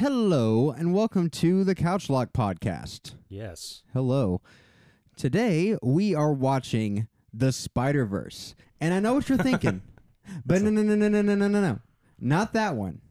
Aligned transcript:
Hello, 0.00 0.70
and 0.70 0.94
welcome 0.94 1.28
to 1.28 1.62
the 1.62 1.74
Couch 1.74 2.08
Lock 2.08 2.32
Podcast. 2.32 3.12
Yes. 3.28 3.82
Hello. 3.92 4.40
Today 5.14 5.76
we 5.82 6.14
are 6.14 6.32
watching 6.32 7.06
the 7.34 7.52
Spider 7.52 8.06
Verse, 8.06 8.54
and 8.80 8.94
I 8.94 9.00
know 9.00 9.12
what 9.12 9.28
you're 9.28 9.36
thinking, 9.36 9.82
but 10.46 10.62
no, 10.62 10.70
no, 10.70 10.80
no, 10.80 10.94
no, 10.94 11.06
no, 11.06 11.20
no, 11.20 11.34
no, 11.34 11.48
no, 11.48 11.60
no, 11.60 11.78
not 12.18 12.54
that 12.54 12.76
one. 12.76 13.02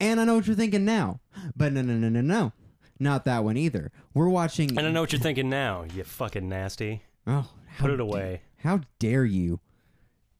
And 0.00 0.18
I 0.18 0.24
know 0.24 0.36
what 0.36 0.46
you're 0.46 0.56
thinking 0.56 0.86
now, 0.86 1.20
but 1.54 1.74
no, 1.74 1.82
no, 1.82 1.92
no, 1.92 2.08
no, 2.08 2.22
no, 2.22 2.52
not 2.98 3.26
that 3.26 3.44
one 3.44 3.58
either. 3.58 3.92
We're 4.14 4.30
watching. 4.30 4.78
And 4.78 4.86
I 4.86 4.90
know 4.90 5.02
what 5.02 5.12
you're 5.12 5.20
thinking 5.20 5.50
now, 5.50 5.84
you 5.94 6.04
fucking 6.04 6.48
nasty. 6.48 7.02
Oh, 7.26 7.50
how 7.66 7.84
Put 7.84 7.90
it 7.90 7.96
da- 7.98 8.04
away. 8.04 8.40
how 8.60 8.80
dare 8.98 9.26
you? 9.26 9.60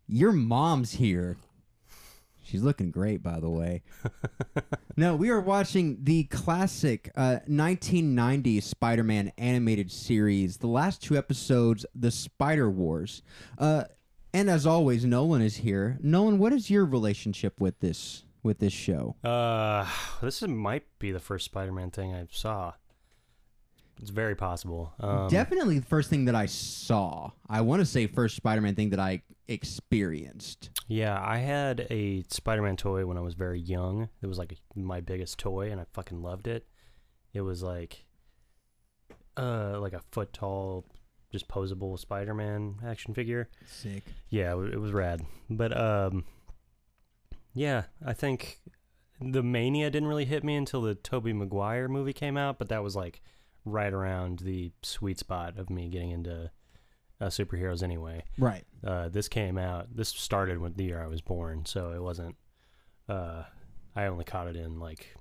Your 0.06 0.32
mom's 0.32 0.92
here. 0.92 1.36
She's 2.50 2.62
looking 2.64 2.90
great, 2.90 3.22
by 3.22 3.38
the 3.38 3.48
way. 3.48 3.82
no, 4.96 5.14
we 5.14 5.30
are 5.30 5.40
watching 5.40 5.98
the 6.02 6.24
classic 6.24 7.12
uh, 7.14 7.38
1990 7.46 8.60
Spider 8.60 9.04
Man 9.04 9.30
animated 9.38 9.92
series, 9.92 10.56
the 10.56 10.66
last 10.66 11.00
two 11.00 11.16
episodes, 11.16 11.86
The 11.94 12.10
Spider 12.10 12.68
Wars. 12.68 13.22
Uh, 13.56 13.84
and 14.34 14.50
as 14.50 14.66
always, 14.66 15.04
Nolan 15.04 15.42
is 15.42 15.58
here. 15.58 15.96
Nolan, 16.02 16.40
what 16.40 16.52
is 16.52 16.68
your 16.70 16.84
relationship 16.84 17.60
with 17.60 17.78
this 17.78 18.24
with 18.42 18.58
this 18.58 18.72
show? 18.72 19.14
Uh, 19.22 19.86
this 20.20 20.42
is, 20.42 20.48
might 20.48 20.86
be 20.98 21.12
the 21.12 21.20
first 21.20 21.44
Spider-Man 21.44 21.92
thing 21.92 22.12
I 22.14 22.26
saw. 22.32 22.72
It's 24.00 24.10
very 24.10 24.34
possible. 24.34 24.92
Um, 24.98 25.28
Definitely 25.28 25.78
the 25.78 25.86
first 25.86 26.10
thing 26.10 26.24
that 26.24 26.34
I 26.34 26.46
saw. 26.46 27.30
I 27.48 27.60
want 27.60 27.80
to 27.80 27.86
say 27.86 28.08
first 28.08 28.34
Spider 28.34 28.60
Man 28.60 28.74
thing 28.74 28.90
that 28.90 28.98
I 28.98 29.22
experienced. 29.50 30.70
yeah, 30.88 31.20
I 31.20 31.38
had 31.38 31.86
a 31.90 32.22
Spider-Man 32.28 32.76
toy 32.76 33.04
when 33.04 33.18
I 33.18 33.20
was 33.20 33.34
very 33.34 33.60
young. 33.60 34.08
It 34.22 34.26
was 34.26 34.38
like 34.38 34.56
my 34.74 35.00
biggest 35.00 35.38
toy, 35.38 35.70
and 35.70 35.80
I 35.80 35.84
fucking 35.92 36.22
loved 36.22 36.46
it. 36.46 36.66
It 37.32 37.42
was 37.42 37.62
like, 37.62 38.04
uh, 39.36 39.78
like 39.80 39.92
a 39.92 40.02
foot 40.10 40.32
tall, 40.32 40.86
just 41.30 41.48
posable 41.48 41.98
Spider-Man 41.98 42.76
action 42.86 43.14
figure. 43.14 43.48
Sick. 43.66 44.04
Yeah, 44.28 44.52
it 44.52 44.80
was 44.80 44.92
rad. 44.92 45.22
But 45.48 45.76
um, 45.76 46.24
yeah, 47.54 47.84
I 48.04 48.12
think 48.12 48.60
the 49.20 49.42
mania 49.42 49.90
didn't 49.90 50.08
really 50.08 50.24
hit 50.24 50.44
me 50.44 50.56
until 50.56 50.82
the 50.82 50.94
Tobey 50.94 51.32
Maguire 51.32 51.88
movie 51.88 52.12
came 52.12 52.36
out, 52.36 52.58
but 52.58 52.68
that 52.68 52.82
was 52.82 52.96
like 52.96 53.20
right 53.64 53.92
around 53.92 54.40
the 54.40 54.72
sweet 54.82 55.18
spot 55.18 55.58
of 55.58 55.68
me 55.70 55.88
getting 55.88 56.10
into 56.10 56.50
uh, 57.20 57.26
superheroes 57.26 57.82
anyway. 57.82 58.24
Right. 58.38 58.64
Uh, 58.84 59.08
this 59.08 59.28
came 59.28 59.58
out. 59.58 59.94
This 59.94 60.08
started 60.08 60.58
with 60.58 60.76
the 60.76 60.84
year 60.84 61.02
I 61.02 61.06
was 61.06 61.20
born, 61.20 61.66
so 61.66 61.92
it 61.92 62.02
wasn't. 62.02 62.36
Uh, 63.08 63.44
I 63.94 64.06
only 64.06 64.24
caught 64.24 64.46
it 64.46 64.56
in 64.56 64.78
like 64.78 65.14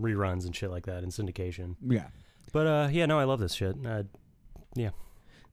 reruns 0.00 0.44
and 0.46 0.54
shit 0.54 0.70
like 0.70 0.86
that 0.86 1.02
in 1.02 1.10
syndication. 1.10 1.76
Yeah. 1.86 2.08
But 2.52 2.66
uh, 2.66 2.88
yeah, 2.90 3.06
no, 3.06 3.18
I 3.18 3.24
love 3.24 3.40
this 3.40 3.54
shit. 3.54 3.76
Uh, 3.86 4.04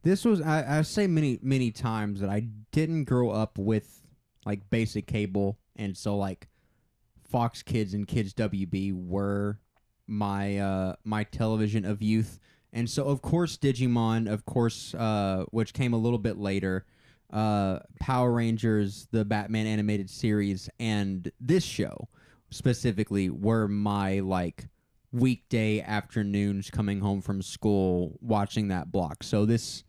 This 0.04 0.24
was 0.24 0.42
I, 0.42 0.80
I 0.80 0.82
say 0.84 1.08
many 1.08 1.40
many 1.42 1.72
times 1.72 2.22
that 2.22 2.30
I 2.30 2.48
didn't 2.72 3.06
grow 3.06 3.30
up 3.30 3.58
with 3.58 4.02
like 4.46 4.70
basic 4.70 5.08
cable, 5.08 5.60
and 5.76 5.98
so 5.98 6.16
like 6.16 6.48
Fox 7.30 7.62
Kids 7.62 7.94
and 7.94 8.08
Kids 8.08 8.34
WB 8.34 8.94
were 8.94 9.60
my 10.08 10.60
uh 10.60 10.96
my 11.04 11.24
television 11.24 11.84
of 11.84 12.02
youth, 12.02 12.40
and 12.74 12.90
so 12.90 13.06
of 13.06 13.22
course 13.22 13.58
Digimon, 13.58 14.32
of 14.32 14.46
course, 14.46 14.94
uh, 14.96 15.46
which 15.52 15.74
came 15.74 15.94
a 15.94 15.98
little 15.98 16.20
bit 16.20 16.38
later, 16.38 16.86
uh, 17.32 17.80
Power 18.00 18.32
Rangers, 18.32 19.08
the 19.12 19.26
Batman 19.26 19.68
animated 19.68 20.10
series, 20.10 20.70
and 20.80 21.32
this 21.40 21.64
show 21.64 22.08
specifically 22.50 23.30
were 23.30 23.68
my 23.68 24.20
like 24.20 24.68
weekday 25.12 25.82
afternoons 25.82 26.70
coming 26.70 27.00
home 27.00 27.22
from 27.22 27.42
school 27.42 28.18
watching 28.22 28.68
that 28.70 28.92
block. 28.92 29.24
So 29.24 29.46
this 29.46 29.84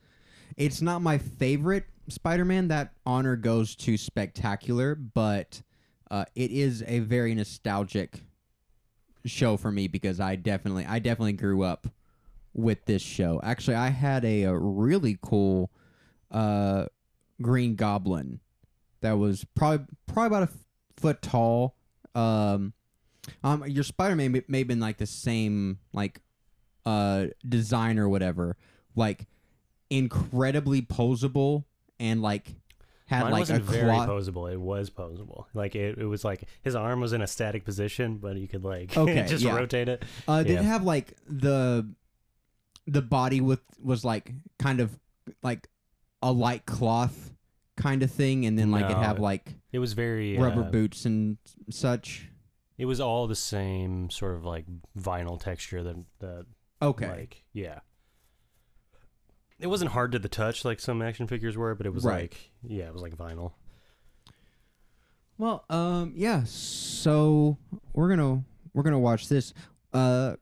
it's 0.56 0.82
not 0.82 1.02
my 1.02 1.18
favorite 1.18 1.84
Spider-Man. 2.08 2.68
That 2.68 2.92
honor 3.06 3.36
goes 3.36 3.76
to 3.76 3.96
Spectacular, 3.96 4.94
but 4.94 5.62
uh, 6.10 6.24
it 6.34 6.50
is 6.50 6.82
a 6.86 7.00
very 7.00 7.34
nostalgic 7.34 8.22
show 9.24 9.56
for 9.56 9.70
me 9.70 9.88
because 9.88 10.20
I 10.20 10.36
definitely 10.36 10.86
I 10.86 10.98
definitely 10.98 11.34
grew 11.34 11.62
up 11.62 11.86
with 12.58 12.84
this 12.86 13.00
show. 13.00 13.40
Actually, 13.44 13.76
I 13.76 13.88
had 13.88 14.24
a, 14.24 14.42
a 14.42 14.58
really 14.58 15.16
cool 15.22 15.70
uh, 16.32 16.86
Green 17.40 17.76
Goblin 17.76 18.40
that 19.00 19.12
was 19.12 19.46
probably 19.54 19.86
probably 20.08 20.26
about 20.26 20.42
a 20.48 20.52
f- 20.52 20.58
foot 20.96 21.22
tall. 21.22 21.76
Um, 22.16 22.72
um, 23.44 23.64
your 23.66 23.84
Spider-Man 23.84 24.32
may, 24.32 24.42
may 24.48 24.58
have 24.58 24.66
been 24.68 24.80
like 24.80 24.96
the 24.98 25.06
same 25.06 25.78
like 25.92 26.20
uh 26.84 27.26
design 27.48 27.98
or 27.98 28.08
whatever, 28.08 28.56
like 28.96 29.26
incredibly 29.90 30.82
posable 30.82 31.64
and 32.00 32.20
like 32.22 32.54
had 33.06 33.22
mine 33.22 33.32
like 33.32 33.40
wasn't 33.40 33.60
a 33.60 33.62
very 33.64 33.84
cloth. 33.84 34.08
posable. 34.08 34.52
It 34.52 34.60
was 34.60 34.90
posable. 34.90 35.44
Like 35.54 35.74
it, 35.76 35.96
it 35.98 36.04
was 36.06 36.24
like 36.24 36.44
his 36.62 36.74
arm 36.74 37.00
was 37.00 37.12
in 37.12 37.22
a 37.22 37.26
static 37.26 37.64
position, 37.64 38.16
but 38.18 38.36
you 38.36 38.48
could 38.48 38.64
like 38.64 38.96
Okay, 38.96 39.24
just 39.28 39.44
yeah. 39.44 39.56
rotate 39.56 39.88
it. 39.88 40.02
Uh, 40.26 40.42
did 40.42 40.54
Yeah. 40.54 40.60
it 40.60 40.64
have 40.64 40.82
like 40.84 41.14
the 41.28 41.88
the 42.88 43.02
body 43.02 43.40
with 43.40 43.60
was 43.82 44.04
like 44.04 44.32
kind 44.58 44.80
of 44.80 44.98
like 45.42 45.68
a 46.22 46.32
light 46.32 46.66
cloth 46.66 47.32
kind 47.76 48.02
of 48.02 48.10
thing, 48.10 48.44
and 48.46 48.58
then 48.58 48.70
like 48.70 48.86
it 48.90 48.94
No, 48.94 49.00
have 49.02 49.18
like 49.20 49.54
It 49.70 49.78
was 49.78 49.92
very 49.92 50.36
rubber 50.36 50.62
uh, 50.62 50.70
boots 50.70 51.04
and 51.04 51.36
such. 51.70 52.28
It 52.76 52.86
was 52.86 53.00
all 53.00 53.26
the 53.26 53.36
same 53.36 54.08
sort 54.10 54.34
of 54.34 54.44
like 54.44 54.64
vinyl 54.98 55.40
texture 55.40 55.82
that 55.82 55.96
that 56.20 56.46
Okay, 56.82 57.08
like 57.08 57.44
yeah. 57.52 57.80
It 59.60 59.66
wasn't 59.66 59.90
hard 59.90 60.12
to 60.12 60.18
the 60.20 60.28
touch 60.28 60.64
like 60.64 60.78
some 60.80 61.02
action 61.02 61.26
figures 61.26 61.56
were, 61.56 61.74
but 61.74 61.86
it 61.86 61.92
was 61.92 62.04
Right. 62.04 62.22
like 62.32 62.52
yeah, 62.62 62.86
it 62.86 62.92
was 62.92 63.02
like 63.02 63.16
vinyl. 63.16 63.52
Well, 65.36 65.64
um, 65.70 66.12
yeah. 66.16 66.44
So 66.44 67.58
we're 67.92 68.08
gonna 68.08 68.42
we're 68.74 68.82
gonna 68.82 68.98
watch 68.98 69.28
this. 69.28 69.54
Uh, 69.92 70.36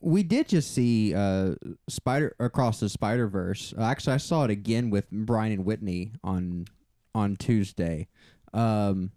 we 0.00 0.22
did 0.22 0.48
just 0.48 0.72
see 0.74 1.14
uh 1.14 1.54
Spider 1.88 2.34
across 2.38 2.80
the 2.80 2.88
Spider 2.88 3.26
Verse. 3.28 3.74
Actually, 3.78 4.14
I 4.14 4.18
saw 4.18 4.44
it 4.44 4.50
again 4.50 4.90
with 4.90 5.10
Brian 5.10 5.52
and 5.52 5.64
Whitney 5.64 6.12
on 6.22 6.66
on 7.14 7.36
Tuesday. 7.36 8.08
Um, 8.52 9.10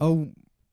a 0.00 0.26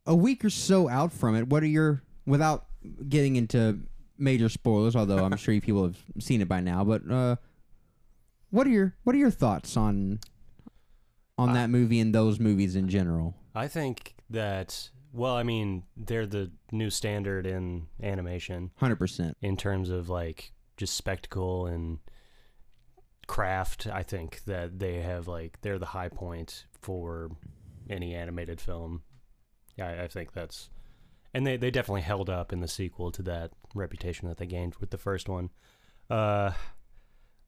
a 0.06 0.16
week 0.16 0.44
or 0.46 0.50
so 0.50 0.90
out 0.90 1.12
from 1.12 1.36
it. 1.36 1.48
What 1.48 1.64
are 1.64 1.68
your 1.68 2.02
without 2.26 2.66
getting 3.10 3.36
into 3.36 3.80
major 4.18 4.50
spoilers? 4.50 4.96
Although 4.96 5.24
I'm 5.26 5.36
sure 5.38 5.54
you 5.54 5.62
people 5.62 5.84
have 5.84 5.98
seen 6.20 6.42
it 6.42 6.48
by 6.48 6.60
now. 6.62 6.84
But 6.84 7.10
uh, 7.10 7.36
what 8.50 8.68
are 8.68 8.72
your 8.72 8.96
what 9.04 9.16
are 9.16 9.20
your 9.20 9.32
thoughts 9.32 9.76
on 9.78 10.20
on 11.38 11.50
Uh, 11.50 11.54
that 11.54 11.70
movie 11.70 12.00
and 12.00 12.14
those 12.14 12.40
movies 12.40 12.76
in 12.76 12.88
general? 12.90 13.36
I 13.56 13.68
think 13.68 14.16
that 14.30 14.90
well, 15.14 15.36
I 15.36 15.44
mean, 15.44 15.84
they're 15.98 16.26
the 16.26 16.52
new 16.72 16.90
standard 16.90 17.46
in 17.46 17.88
animation 18.02 18.72
Hundred 18.78 18.98
percent. 18.98 19.38
in 19.42 19.58
terms 19.58 19.90
of 19.90 20.10
like 20.10 20.52
just 20.78 20.96
spectacle 20.96 21.66
and 21.68 22.00
craft. 23.28 23.88
I 23.88 24.04
think 24.04 24.44
that 24.46 24.80
they 24.80 25.02
have 25.02 25.28
like 25.28 25.60
they're 25.62 25.80
the 25.80 25.86
high 25.88 26.10
point 26.10 26.66
for 26.82 27.30
any 27.90 28.14
animated 28.16 28.60
film. 28.60 29.04
Yeah, 29.78 29.90
I, 29.90 30.04
I 30.04 30.08
think 30.08 30.34
that's 30.34 30.70
and 31.34 31.46
they 31.46 31.58
they 31.58 31.72
definitely 31.72 32.02
held 32.02 32.30
up 32.30 32.52
in 32.52 32.60
the 32.60 32.68
sequel 32.68 33.12
to 33.12 33.22
that 33.24 33.52
reputation 33.74 34.28
that 34.28 34.38
they 34.38 34.46
gained 34.46 34.76
with 34.76 34.90
the 34.92 34.98
first 34.98 35.30
one. 35.30 35.50
Uh, 36.10 36.52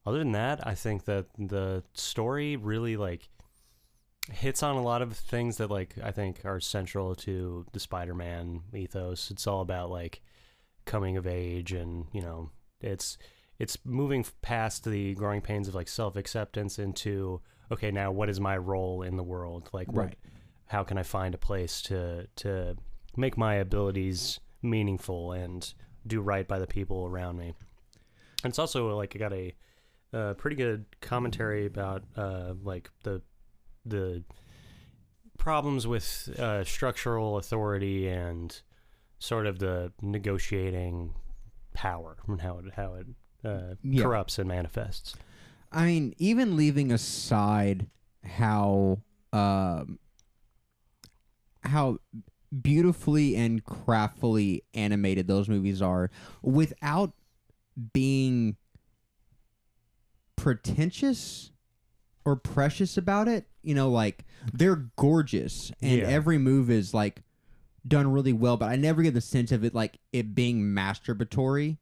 other 0.06 0.20
than 0.20 0.32
that, 0.34 0.66
I 0.66 0.76
think 0.76 1.06
that 1.06 1.28
the 1.38 1.84
story 1.94 2.56
really 2.56 2.98
like 2.98 3.30
hits 4.32 4.64
on 4.64 4.76
a 4.76 4.82
lot 4.82 5.02
of 5.02 5.16
things 5.18 5.58
that 5.58 5.70
like 5.70 5.96
I 6.04 6.12
think 6.12 6.42
are 6.46 6.60
central 6.60 7.16
to 7.16 7.66
the 7.74 7.80
Spider-Man 7.80 8.62
ethos. 8.74 9.32
It's 9.32 9.48
all 9.48 9.62
about 9.62 9.90
like 9.90 10.22
coming 10.86 11.18
of 11.18 11.28
age 11.28 11.74
and, 11.74 12.06
you 12.14 12.22
know, 12.22 12.50
it's 12.82 13.18
it's 13.60 13.78
moving 13.86 14.26
past 14.42 14.86
the 14.86 15.14
growing 15.16 15.42
pains 15.42 15.68
of 15.68 15.76
like 15.76 15.88
self-acceptance 15.88 16.80
into 16.80 17.42
okay, 17.72 17.92
now 17.92 18.12
what 18.12 18.30
is 18.30 18.40
my 18.40 18.58
role 18.58 19.02
in 19.04 19.18
the 19.18 19.24
world? 19.24 19.70
Like 19.74 19.92
what 19.92 20.06
Right. 20.06 20.18
how 20.68 20.84
can 20.84 20.98
I 20.98 21.04
find 21.04 21.36
a 21.36 21.38
place 21.38 21.82
to 21.84 22.28
to 22.38 22.76
make 23.16 23.38
my 23.38 23.56
abilities 23.56 24.40
meaningful 24.62 25.34
and 25.34 25.74
do 26.08 26.22
right 26.22 26.48
by 26.48 26.60
the 26.60 26.68
people 26.68 27.06
around 27.06 27.38
me. 27.38 27.54
And 28.44 28.52
it's 28.52 28.60
also 28.60 28.96
like 28.98 29.16
I 29.16 29.20
got 29.20 29.34
a 29.34 29.54
uh, 30.14 30.34
pretty 30.36 30.56
good 30.56 30.86
commentary 31.02 31.66
about 31.66 32.04
uh, 32.16 32.54
like 32.64 32.90
the 33.04 33.22
the 33.86 34.24
problems 35.38 35.86
with 35.88 36.30
uh, 36.40 36.64
structural 36.64 37.38
authority 37.38 38.08
and 38.08 38.62
sort 39.20 39.46
of 39.46 39.60
the 39.60 39.92
negotiating 40.02 41.14
power 41.74 42.18
and 42.28 42.42
how 42.42 42.60
it 42.60 42.66
how 42.76 42.94
it 42.96 43.08
uh, 43.44 43.76
Yeah. 43.84 44.04
corrupts 44.04 44.40
and 44.40 44.48
manifests. 44.48 45.16
I 45.72 45.86
mean, 45.86 46.14
even 46.18 46.56
leaving 46.56 46.92
aside 46.92 47.88
how 48.24 49.00
um 49.34 50.00
how 51.64 51.98
beautifully 52.62 53.36
and 53.36 53.64
craftfully 53.66 54.62
animated 54.74 55.28
those 55.28 55.50
movies 55.50 55.82
are 55.82 56.12
without 56.42 57.14
being 57.94 58.56
pretentious 60.36 61.52
or 62.26 62.36
precious 62.36 62.98
about 62.98 63.28
it. 63.28 63.48
You 63.64 63.76
know, 63.76 63.90
like 63.90 64.26
they're 64.54 64.88
gorgeous 64.98 65.72
and 65.82 66.00
Yeah. 66.00 66.08
every 66.08 66.38
move 66.38 66.70
is 66.70 66.94
like 66.94 67.22
done 67.88 68.12
really 68.12 68.34
well, 68.34 68.58
but 68.58 68.70
I 68.70 68.76
never 68.76 69.02
get 69.02 69.14
the 69.14 69.22
sense 69.22 69.52
of 69.52 69.64
it 69.64 69.74
like 69.74 70.00
it 70.12 70.36
being 70.36 70.62
masturbatory. 70.64 71.78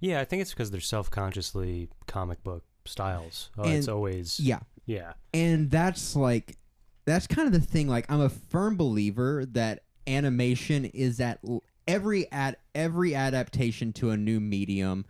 Yeah, 0.00 0.20
I 0.20 0.24
think 0.24 0.42
it's 0.42 0.50
because 0.50 0.70
they're 0.70 0.80
self-consciously 0.80 1.88
comic 2.06 2.42
book 2.44 2.64
styles. 2.84 3.50
Oh, 3.56 3.62
it's 3.62 3.86
And- 3.86 3.94
always 3.94 4.38
Yeah. 4.40 4.60
yeah. 4.86 5.14
and 5.32 5.70
that's 5.70 6.14
like 6.16 6.58
that's 7.04 7.26
kind 7.26 7.46
of 7.46 7.52
the 7.52 7.60
thing 7.66 7.88
like 7.88 8.08
i'm 8.10 8.20
a 8.20 8.28
firm 8.28 8.76
believer 8.76 9.44
that 9.44 9.82
animation 10.06 10.84
is 10.84 11.18
at 11.20 11.38
l- 11.48 11.60
every 11.88 12.30
at 12.30 12.60
every 12.76 13.12
adaptation 13.14 13.92
to 13.92 14.10
a 14.10 14.16
new 14.16 14.38
medium 14.38 15.04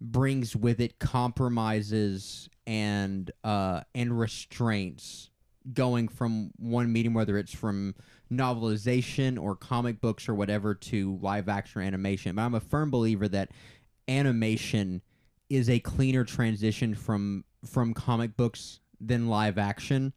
brings 0.00 0.56
with 0.56 0.80
it 0.80 0.98
compromises 0.98 2.48
and 2.66 3.30
uh 3.44 3.80
and 3.94 4.18
restraints 4.18 5.30
going 5.72 6.08
from 6.08 6.50
one 6.56 6.92
medium 6.92 7.14
whether 7.14 7.36
it's 7.36 7.54
from 7.54 7.94
novelization 8.32 9.40
or 9.40 9.54
comic 9.54 10.00
books 10.00 10.28
or 10.28 10.34
whatever 10.34 10.74
to 10.74 11.18
live 11.20 11.48
action 11.48 11.80
or 11.80 11.84
animation. 11.84 12.36
But 12.36 12.42
i'm 12.42 12.54
a 12.54 12.60
firm 12.60 12.90
believer 12.90 13.28
that 13.28 13.50
animation 14.06 15.02
is 15.50 15.68
a 15.68 15.80
cleaner 15.80 16.24
transition 16.24 16.94
from 16.94 17.44
from 17.64 17.94
comic 17.94 18.36
books 18.36 18.80
than 19.00 19.28
live 19.28 19.58
action. 19.58 20.12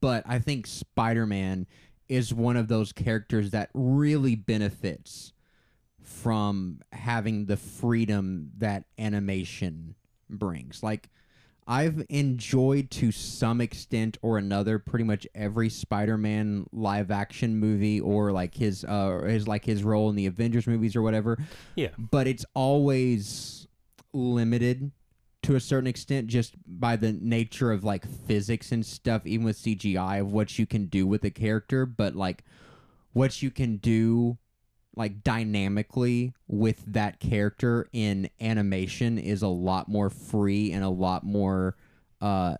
But 0.00 0.24
i 0.26 0.38
think 0.38 0.66
spider-man 0.66 1.66
is 2.08 2.34
one 2.34 2.56
of 2.56 2.68
those 2.68 2.92
characters 2.92 3.50
that 3.50 3.70
really 3.72 4.34
benefits 4.34 5.32
from 6.02 6.80
having 6.92 7.46
the 7.46 7.56
freedom 7.56 8.50
that 8.58 8.84
animation 8.98 9.94
brings. 10.28 10.82
Like 10.82 11.08
i've 11.66 12.04
enjoyed 12.08 12.90
to 12.90 13.10
some 13.10 13.60
extent 13.60 14.18
or 14.22 14.36
another 14.38 14.78
pretty 14.78 15.04
much 15.04 15.26
every 15.34 15.68
spider-man 15.68 16.66
live 16.72 17.10
action 17.10 17.56
movie 17.56 18.00
or 18.00 18.32
like 18.32 18.54
his 18.54 18.84
uh 18.84 19.20
his 19.26 19.48
like 19.48 19.64
his 19.64 19.82
role 19.82 20.10
in 20.10 20.16
the 20.16 20.26
avengers 20.26 20.66
movies 20.66 20.94
or 20.94 21.02
whatever 21.02 21.38
Yeah. 21.76 21.88
but 21.98 22.26
it's 22.26 22.44
always 22.54 23.66
limited 24.12 24.92
to 25.42 25.56
a 25.56 25.60
certain 25.60 25.86
extent 25.86 26.26
just 26.28 26.54
by 26.66 26.96
the 26.96 27.12
nature 27.12 27.70
of 27.72 27.84
like 27.84 28.06
physics 28.26 28.72
and 28.72 28.84
stuff 28.84 29.26
even 29.26 29.44
with 29.44 29.58
CGI 29.58 30.20
of 30.20 30.32
what 30.32 30.58
you 30.58 30.64
can 30.66 30.86
do 30.86 31.06
with 31.06 31.24
a 31.24 31.30
character 31.30 31.84
but 31.84 32.14
like 32.14 32.44
what 33.12 33.42
you 33.42 33.50
can 33.50 33.76
do 33.76 34.38
like 34.96 35.22
dynamically 35.24 36.32
with 36.46 36.84
that 36.86 37.18
character 37.20 37.88
in 37.92 38.28
animation 38.40 39.18
is 39.18 39.42
a 39.42 39.48
lot 39.48 39.88
more 39.88 40.10
free 40.10 40.72
and 40.72 40.84
a 40.84 40.88
lot 40.88 41.24
more 41.24 41.76
uh 42.20 42.54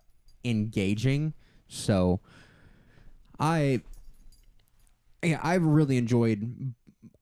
engaging 0.44 1.32
so 1.69 2.20
I 3.38 3.81
yeah, 5.22 5.40
I've 5.42 5.64
really 5.64 5.96
enjoyed 5.96 6.75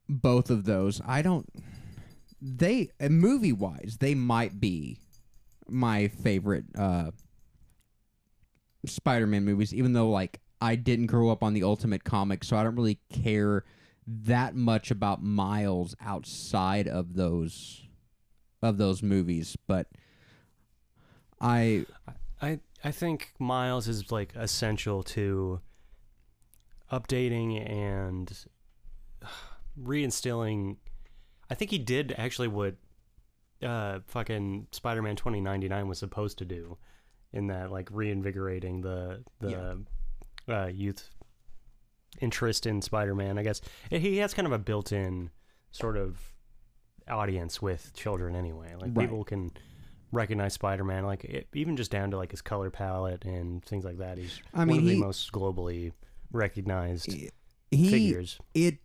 both 0.09 0.51
of 0.51 0.65
those. 0.65 1.01
I 1.07 1.23
don't 1.23 1.49
they 2.41 2.91
movie 3.09 3.53
wise 3.53 3.99
they 4.01 4.15
might 4.15 4.61
be 4.61 4.99
my 5.69 6.09
favorite 6.09 6.65
uh 6.77 7.13
Spider-Man 8.85 9.45
movies 9.45 9.73
even 9.73 9.93
though 9.93 10.11
like 10.11 10.41
I 10.61 10.75
didn't 10.75 11.07
grow 11.07 11.31
up 11.31 11.43
on 11.43 11.55
the 11.55 11.63
Ultimate 11.63 12.03
comic 12.03 12.43
so 12.43 12.57
I 12.57 12.65
don't 12.65 12.75
really 12.75 12.99
care 13.13 13.65
that 14.07 14.55
much 14.55 14.91
about 14.91 15.23
Miles 15.23 15.95
outside 16.01 16.89
of 16.89 17.15
those 17.15 17.87
of 18.61 18.79
those 18.79 19.03
movies 19.03 19.57
but 19.67 19.89
I 21.41 21.87
I 22.41 22.61
I 22.85 22.91
think 22.91 23.33
Miles 23.39 23.89
is 23.89 24.11
like 24.11 24.35
essential 24.35 25.03
to 25.05 25.61
updating 26.91 27.69
and 27.69 28.33
reinstilling. 29.81 30.77
I 31.51 31.55
think 31.55 31.71
he 31.71 31.79
did 31.79 32.15
actually 32.17 32.49
what 32.49 32.77
uh 33.63 34.01
fucking 34.07 34.69
Spider-Man 34.73 35.17
2099 35.17 35.89
was 35.89 35.99
supposed 35.99 36.39
to 36.39 36.45
do 36.45 36.79
in 37.33 37.49
that 37.49 37.71
like 37.71 37.89
reinvigorating 37.93 38.81
the 38.81 39.25
the 39.41 39.53
uh, 40.49 40.67
youth 40.67 41.11
interest 42.23 42.65
in 42.67 42.81
Spider-Man. 42.81 43.37
I 43.39 43.43
guess 43.43 43.61
he 43.91 44.19
has 44.19 44.33
kind 44.33 44.47
of 44.47 44.53
a 44.53 44.59
built-in 44.59 45.31
sort 45.71 45.97
of 45.97 46.19
audience 47.09 47.61
with 47.61 47.93
children 47.95 48.37
anyway. 48.37 48.75
Like 48.75 48.93
Right. 48.95 49.09
people 49.09 49.25
can 49.25 49.51
recognize 50.13 50.55
Spider-Man, 50.55 51.05
like 51.05 51.25
it, 51.25 51.49
even 51.55 51.77
just 51.77 51.91
down 51.91 52.11
to 52.13 52.17
like 52.17 52.31
his 52.31 52.43
color 52.43 52.71
palette 52.71 53.25
and 53.25 53.65
things 53.65 53.85
like 53.85 53.99
that. 53.99 54.19
He's 54.19 54.41
I 54.55 54.61
one 54.61 54.69
mean 54.69 54.79
of 54.81 54.85
the 54.87 54.97
most 54.97 55.33
globally 55.33 55.93
recognized 56.31 57.13
he 57.71 57.91
figures. 57.91 58.39
it 58.55 58.79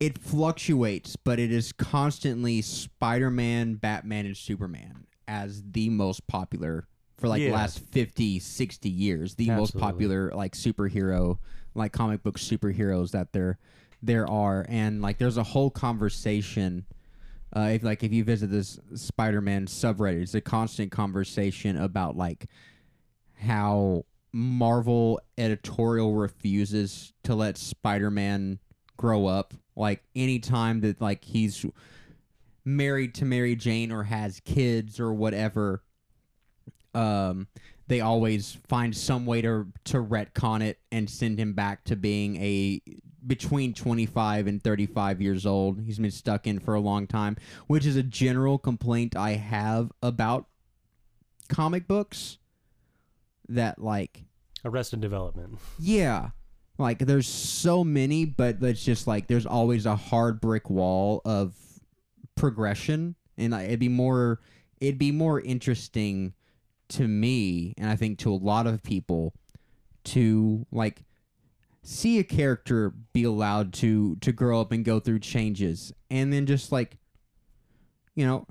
it 0.00 0.18
fluctuates, 0.18 1.16
but 1.16 1.38
it 1.38 1.50
is 1.50 1.72
constantly 1.72 2.60
Spider-Man, 2.62 3.74
Batman, 3.76 4.26
and 4.26 4.36
Superman 4.36 5.06
as 5.26 5.62
the 5.72 5.88
most 5.88 6.26
popular 6.26 6.86
for 7.16 7.28
like 7.28 7.40
the 7.40 7.46
Yeah. 7.46 7.52
last 7.54 7.78
50, 7.80 8.38
60 8.38 8.88
years. 8.88 9.34
The 9.36 9.48
most 9.50 9.74
Absolutely. 9.74 9.80
popular 9.92 10.32
like 10.34 10.52
superhero, 10.54 11.38
like 11.74 11.92
comic 11.92 12.22
book 12.22 12.38
superheroes 12.38 13.10
that 13.12 13.32
there 13.32 13.58
there 14.02 14.28
are, 14.28 14.66
and 14.68 15.00
like 15.00 15.18
there's 15.18 15.36
a 15.38 15.42
whole 15.42 15.70
conversation. 15.70 16.84
Uh, 17.56 17.70
if 17.74 17.82
like 17.84 18.02
if 18.02 18.12
you 18.12 18.24
visit 18.24 18.50
this 18.50 18.78
Spider-Man 18.94 19.66
subreddit, 19.66 20.22
it's 20.22 20.34
a 20.34 20.40
constant 20.40 20.90
conversation 20.92 21.76
about 21.76 22.16
like 22.16 22.46
how 23.34 24.04
Marvel 24.32 25.20
editorial 25.38 26.14
refuses 26.14 27.12
to 27.22 27.34
let 27.34 27.56
Spider-Man 27.56 28.58
grow 28.96 29.26
up. 29.26 29.54
Like 29.76 30.02
anytime 30.16 30.80
that 30.80 31.00
like 31.00 31.24
he's 31.24 31.64
married 32.64 33.14
to 33.14 33.24
Mary 33.24 33.54
Jane 33.54 33.92
or 33.92 34.02
has 34.04 34.40
kids 34.40 34.98
or 34.98 35.12
whatever, 35.14 35.83
um, 36.94 37.48
they 37.86 38.00
always 38.00 38.58
find 38.68 38.96
some 38.96 39.26
way 39.26 39.42
to 39.42 39.66
to 39.84 40.02
retcon 40.02 40.62
it 40.62 40.78
and 40.90 41.08
send 41.08 41.38
him 41.38 41.52
back 41.52 41.84
to 41.84 41.96
being 41.96 42.36
a 42.36 42.80
between 43.26 43.72
25 43.72 44.46
and 44.46 44.62
35 44.62 45.22
years 45.22 45.46
old. 45.46 45.80
He's 45.80 45.98
been 45.98 46.10
stuck 46.10 46.46
in 46.46 46.58
for 46.60 46.74
a 46.74 46.80
long 46.80 47.06
time, 47.06 47.36
which 47.66 47.86
is 47.86 47.96
a 47.96 48.02
general 48.02 48.58
complaint 48.58 49.16
I 49.16 49.32
have 49.32 49.92
about 50.02 50.46
comic 51.48 51.86
books 51.86 52.38
that 53.48 53.78
like 53.78 54.24
Arrested 54.64 55.00
Development. 55.00 55.58
yeah. 55.78 56.30
Like 56.76 56.98
there's 56.98 57.28
so 57.28 57.84
many, 57.84 58.24
but 58.24 58.60
it's 58.60 58.84
just 58.84 59.06
like 59.06 59.28
there's 59.28 59.46
always 59.46 59.86
a 59.86 59.94
hard 59.94 60.40
brick 60.40 60.68
wall 60.68 61.22
of 61.24 61.54
progression 62.34 63.14
and 63.38 63.52
like, 63.52 63.66
it'd 63.66 63.78
be 63.78 63.88
more 63.88 64.40
it'd 64.80 64.98
be 64.98 65.12
more 65.12 65.40
interesting 65.40 66.34
to 66.94 67.08
me 67.08 67.74
and 67.76 67.90
I 67.90 67.96
think 67.96 68.18
to 68.20 68.32
a 68.32 68.36
lot 68.36 68.66
of 68.66 68.82
people 68.82 69.34
to 70.04 70.66
like 70.70 71.04
see 71.82 72.18
a 72.18 72.24
character 72.24 72.94
be 73.12 73.24
allowed 73.24 73.72
to 73.74 74.16
to 74.16 74.32
grow 74.32 74.60
up 74.60 74.72
and 74.72 74.84
go 74.84 75.00
through 75.00 75.18
changes 75.18 75.92
and 76.10 76.32
then 76.32 76.46
just 76.46 76.70
like 76.72 76.98
you 78.14 78.24
know 78.26 78.46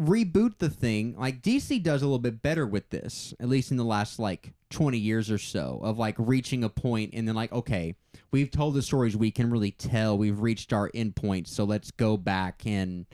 reboot 0.00 0.58
the 0.58 0.68
thing. 0.68 1.14
Like 1.16 1.42
DC 1.42 1.80
does 1.80 2.02
a 2.02 2.04
little 2.04 2.18
bit 2.18 2.42
better 2.42 2.66
with 2.66 2.90
this 2.90 3.32
at 3.38 3.48
least 3.48 3.70
in 3.70 3.76
the 3.76 3.84
last 3.84 4.18
like 4.18 4.52
20 4.70 4.98
years 4.98 5.30
or 5.30 5.38
so 5.38 5.80
of 5.82 5.96
like 5.96 6.16
reaching 6.18 6.64
a 6.64 6.68
point 6.68 7.10
and 7.12 7.26
then 7.26 7.34
like 7.34 7.52
okay 7.52 7.94
we've 8.32 8.50
told 8.50 8.74
the 8.74 8.82
stories 8.82 9.16
we 9.16 9.30
can 9.30 9.50
really 9.50 9.70
tell. 9.70 10.18
We've 10.18 10.40
reached 10.40 10.72
our 10.72 10.90
endpoint 10.90 11.46
so 11.46 11.64
let's 11.64 11.92
go 11.92 12.16
back 12.16 12.62
and 12.66 13.06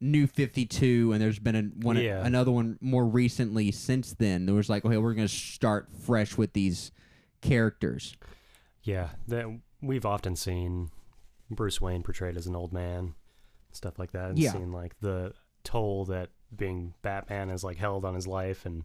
new 0.00 0.26
52 0.26 1.12
and 1.12 1.20
there's 1.20 1.38
been 1.38 1.54
a, 1.56 1.62
one 1.84 1.96
Yeah. 1.98 2.24
another 2.24 2.50
one 2.50 2.78
more 2.80 3.04
recently 3.06 3.70
since 3.70 4.14
then 4.14 4.46
there 4.46 4.54
was 4.54 4.70
like 4.70 4.84
okay 4.84 4.96
we're 4.96 5.12
going 5.14 5.28
to 5.28 5.34
start 5.34 5.88
fresh 6.06 6.38
with 6.38 6.54
these 6.54 6.90
characters 7.42 8.16
Yeah, 8.82 9.10
that 9.28 9.46
we've 9.82 10.06
often 10.06 10.36
seen 10.36 10.90
Bruce 11.50 11.80
Wayne 11.80 12.02
portrayed 12.02 12.36
as 12.36 12.46
an 12.46 12.54
old 12.56 12.72
man, 12.72 13.14
stuff 13.72 13.98
like 13.98 14.12
that, 14.12 14.30
and 14.30 14.38
Yeah. 14.38 14.52
seen 14.52 14.72
like 14.72 14.98
the 15.00 15.32
toll 15.64 16.04
that 16.06 16.30
being 16.54 16.94
Batman 17.02 17.48
has 17.50 17.62
like 17.64 17.76
held 17.76 18.04
on 18.04 18.14
his 18.14 18.26
life, 18.26 18.64
and 18.64 18.84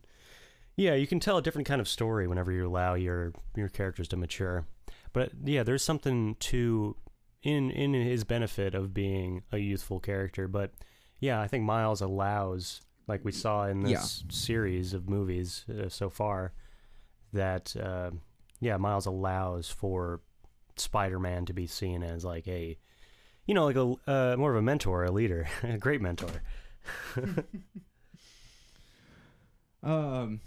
yeah, 0.76 0.96
you 0.96 1.08
can 1.08 1.20
tell 1.20 1.38
a 1.38 1.42
different 1.42 1.68
kind 1.68 1.80
of 1.80 1.88
story 1.88 2.28
whenever 2.28 2.52
you 2.52 2.68
allow 2.68 2.96
your 2.96 3.34
your 3.56 3.70
characters 3.70 4.08
to 4.10 4.18
mature. 4.18 4.66
But 5.14 5.32
yeah, 5.44 5.64
there's 5.64 5.84
something 5.84 6.36
to 6.42 6.96
in 7.44 7.72
in 7.72 7.94
his 7.94 8.24
benefit 8.24 8.74
of 8.76 8.94
being 8.94 9.44
a 9.52 9.58
youthful 9.60 10.00
character. 10.00 10.48
But 10.48 10.74
yeah, 11.26 11.42
I 11.42 11.48
think 11.48 11.64
Miles 11.64 12.02
allows, 12.02 12.82
like 13.08 13.26
we 13.26 13.32
saw 13.32 13.66
in 13.66 13.82
this 13.82 14.24
series 14.30 14.94
of 14.94 15.10
movies 15.10 15.66
uh, 15.70 15.90
so 15.90 16.10
far, 16.10 16.54
that 17.34 17.76
uh, 17.76 18.12
yeah, 18.60 18.78
Miles 18.78 19.08
allows 19.08 19.70
for 19.70 20.22
Spider-Man 20.76 21.46
to 21.48 21.54
be 21.54 21.66
seen 21.66 22.04
as 22.04 22.24
like 22.24 22.48
a, 22.48 22.78
you 23.48 23.56
know, 23.56 23.66
like 23.66 23.76
a 23.76 23.96
uh, 24.12 24.36
more 24.38 24.52
of 24.52 24.58
a 24.58 24.62
mentor, 24.62 25.04
a 25.04 25.12
leader, 25.12 25.48
a 25.64 25.78
great 25.78 26.02
mentor. 26.02 26.42
Um. 29.86 30.42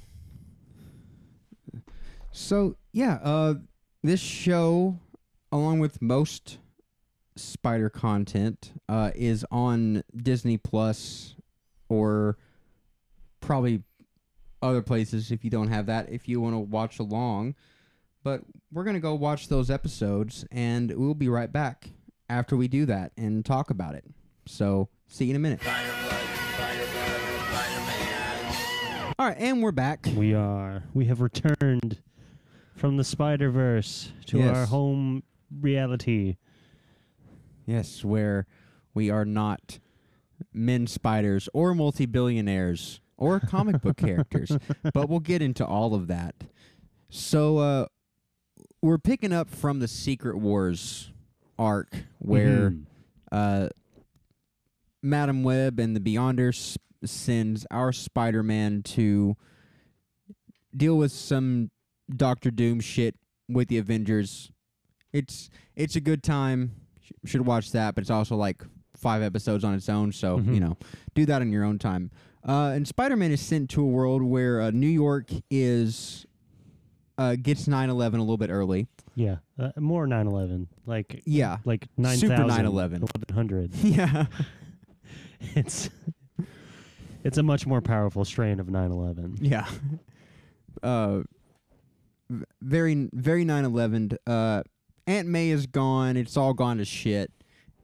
So 2.33 2.75
yeah, 2.93 3.21
uh, 3.23 3.55
this 4.03 4.19
show, 4.19 4.99
along 5.53 5.79
with 5.79 6.03
most 6.03 6.59
Spider 7.39 7.89
content, 7.89 8.73
uh, 8.89 9.11
is 9.15 9.45
on 9.51 10.03
Disney 10.17 10.57
Plus, 10.59 11.35
or 11.89 12.37
probably 13.41 13.83
other 14.61 14.83
places 14.83 15.31
if 15.31 15.45
you 15.45 15.51
don't 15.51 15.69
have 15.69 15.87
that. 15.87 16.11
If 16.11 16.29
you 16.29 16.41
want 16.41 16.55
to 16.55 16.59
watch 16.59 16.99
along, 16.99 17.55
but 18.23 18.43
we're 18.73 18.85
gonna 18.85 19.01
go 19.01 19.15
watch 19.15 19.49
those 19.49 19.71
episodes, 19.71 20.45
and 20.51 20.93
we'll 20.97 21.15
be 21.15 21.29
right 21.29 21.51
back 21.53 21.91
after 22.29 22.57
we 22.57 22.69
do 22.69 22.85
that 22.87 23.13
and 23.17 23.45
talk 23.45 23.71
about 23.71 23.95
it. 23.95 24.05
So 24.47 24.89
see 25.07 25.27
you 25.27 25.31
in 25.31 25.37
a 25.37 25.39
minute. 25.39 25.61
All 29.21 29.27
right, 29.27 29.37
and 29.39 29.63
we're 29.63 29.73
back. 29.73 30.07
We 30.15 30.33
are. 30.35 30.85
We 30.95 31.07
have 31.07 31.21
returned 31.21 32.01
from 32.77 32.97
the 32.97 33.05
Spider 33.05 33.51
Verse 33.51 34.13
to 34.27 34.43
our 34.43 34.67
home 34.67 35.25
reality. 35.61 36.37
Yes, 37.69 38.03
where 38.03 38.47
we 38.95 39.11
are 39.11 39.27
not 39.27 39.79
men 40.55 40.87
spiders 40.87 41.51
or 41.53 41.75
multi 41.75 42.07
billionaires 42.07 43.01
or 43.19 43.39
comic 43.41 43.83
book 43.83 43.97
characters, 43.99 44.57
but 44.95 45.09
we'll 45.11 45.21
get 45.21 45.43
into 45.43 45.67
all 45.67 45.95
of 45.95 46.07
that. 46.07 46.35
So, 47.11 47.59
uh, 47.59 47.87
we're 48.81 48.97
picking 48.99 49.33
up 49.35 49.51
from 49.51 49.81
the 49.81 49.89
Secret 49.89 50.39
Wars 50.39 51.13
arc 51.59 52.05
where 52.19 52.71
Mhm. 52.71 52.87
uh, 53.31 53.69
Madam 55.03 55.43
Web 55.43 55.79
and 55.79 55.95
the 55.95 56.01
Beyonders 56.01 56.79
sends 57.05 57.67
our 57.71 57.93
Spider 57.93 58.43
Man 58.43 58.83
to 58.85 59.37
deal 60.75 60.97
with 60.97 61.13
some 61.13 61.71
Doctor 62.15 62.51
Doom 62.51 62.81
shit 62.81 63.17
with 63.47 63.69
the 63.69 63.77
Avengers. 63.79 64.51
It's 65.13 65.51
it's 65.77 65.97
a 65.97 66.01
good 66.01 66.23
time. 66.23 66.73
Sh- 67.25 67.31
should 67.31 67.47
watch 67.47 67.73
that, 67.73 67.95
but 67.95 68.03
it's 68.03 68.11
also 68.11 68.37
like 68.37 68.63
five 68.97 69.23
episodes 69.23 69.65
on 69.65 69.75
its 69.75 69.89
own. 69.89 70.13
So 70.13 70.37
you 70.39 70.43
Mhm. 70.43 70.61
know, 70.61 70.77
do 71.15 71.25
that 71.27 71.41
on 71.43 71.51
your 71.53 71.65
own 71.65 71.79
time. 71.79 72.11
Uh, 72.47 72.73
and 72.75 72.87
Spider 72.87 73.17
Man 73.17 73.31
is 73.33 73.41
sent 73.41 73.71
to 73.71 73.83
a 73.83 73.87
world 73.87 74.23
where 74.23 74.61
uh, 74.61 74.71
New 74.71 74.87
York 74.89 75.31
is 75.51 76.25
uh, 77.19 77.35
gets 77.35 77.67
9-11 77.67 78.15
a 78.15 78.19
little 78.19 78.37
bit 78.37 78.49
early. 78.51 78.87
Yeah, 79.17 79.39
uh, 79.59 79.71
more 79.77 80.07
9/11, 80.07 80.69
like 80.87 81.21
Yeah, 81.27 81.59
like 81.65 81.89
9,000, 81.97 82.29
Super 82.31 82.43
9/11. 82.49 83.01
1100. 83.01 83.75
yeah. 83.83 84.27
It's 85.55 85.89
it's 87.25 87.39
a 87.39 87.43
much 87.43 87.67
more 87.67 87.81
powerful 87.81 88.25
strain 88.25 88.59
of 88.61 88.67
9/11. 88.69 89.39
Yeah. 89.41 89.67
Uh, 90.83 91.23
very, 92.63 93.09
very 93.13 93.45
9 93.45 93.65
11. 93.65 94.11
Uh, 94.27 94.63
Aunt 95.09 95.27
May 95.27 95.49
is 95.49 95.67
gone. 95.67 96.17
It's 96.19 96.37
all 96.37 96.53
gone 96.53 96.77
to 96.77 96.85
shit. 96.85 97.33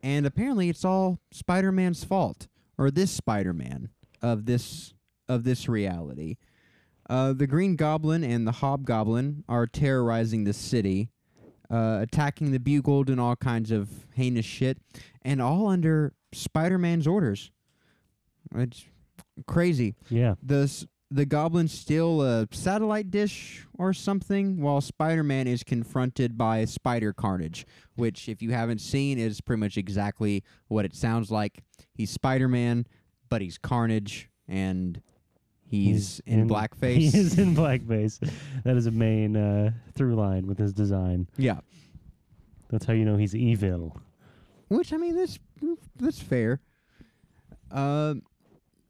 And 0.02 0.26
apparently 0.26 0.68
it's 0.68 0.84
all 0.84 1.18
Spider 1.32 1.72
Man's 1.72 2.04
fault. 2.04 2.48
Or 2.76 2.90
this 2.90 3.10
Spider 3.10 3.54
Man 3.54 3.88
of 4.20 4.44
this 4.44 4.92
of 5.28 5.44
this 5.44 5.68
reality. 5.68 6.36
Uh, 7.08 7.32
the 7.32 7.46
Green 7.46 7.76
Goblin 7.76 8.22
and 8.22 8.46
the 8.46 8.52
Hobgoblin 8.52 9.44
are 9.48 9.66
terrorizing 9.66 10.44
the 10.44 10.52
city, 10.52 11.10
uh, 11.70 12.00
attacking 12.02 12.50
the 12.50 12.58
Bugle, 12.58 13.04
and 13.08 13.20
all 13.20 13.36
kinds 13.36 13.70
of 13.70 13.88
heinous 14.14 14.44
shit, 14.44 14.78
and 15.22 15.40
all 15.40 15.68
under 15.68 16.14
Spider 16.32 16.78
Man's 16.78 17.06
orders. 17.06 17.50
It's 18.54 18.84
crazy 19.46 19.94
Yeah, 20.10 20.34
the 20.42 20.86
the 21.14 21.24
goblins 21.24 21.70
steal 21.72 22.22
a 22.22 22.48
satellite 22.50 23.08
dish 23.10 23.64
or 23.78 23.92
something 23.92 24.60
while 24.60 24.80
spider-man 24.80 25.46
is 25.46 25.62
confronted 25.62 26.36
by 26.36 26.64
spider 26.64 27.12
carnage 27.12 27.64
which 27.94 28.28
if 28.28 28.42
you 28.42 28.50
haven't 28.50 28.80
seen 28.80 29.16
is 29.16 29.40
pretty 29.40 29.60
much 29.60 29.76
exactly 29.76 30.42
what 30.66 30.84
it 30.84 30.92
sounds 30.94 31.30
like 31.30 31.62
he's 31.94 32.10
spider-man 32.10 32.84
but 33.28 33.40
he's 33.40 33.58
carnage 33.58 34.28
and 34.48 35.00
he's, 35.68 36.20
in, 36.26 36.48
blackface 36.54 36.96
He 36.96 37.06
is 37.18 37.38
in 37.38 37.54
blackface. 37.54 38.18
That 38.64 38.76
is 38.76 38.86
a 38.86 38.90
main 38.90 39.36
uh, 39.36 39.70
through 39.94 40.16
line 40.16 40.46
with 40.46 40.58
his 40.58 40.72
design. 40.72 41.28
yeah 41.36 41.60
That's 42.70 42.84
how 42.86 42.92
you 42.92 43.04
know 43.04 43.16
he's 43.16 43.34
evil. 43.36 44.00
which 44.68 44.92
i 44.92 44.96
mean 44.96 45.14
that's 45.16 45.38
that's 45.96 46.18
fair 46.20 46.60
uh 47.70 48.14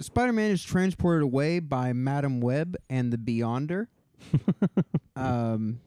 spider-man 0.01 0.51
is 0.51 0.63
transported 0.63 1.23
away 1.23 1.59
by 1.61 1.93
madam 1.93 2.41
web 2.41 2.77
and 2.91 3.13
the 3.13 3.17
beyonder 3.19 3.87
um 5.17 5.81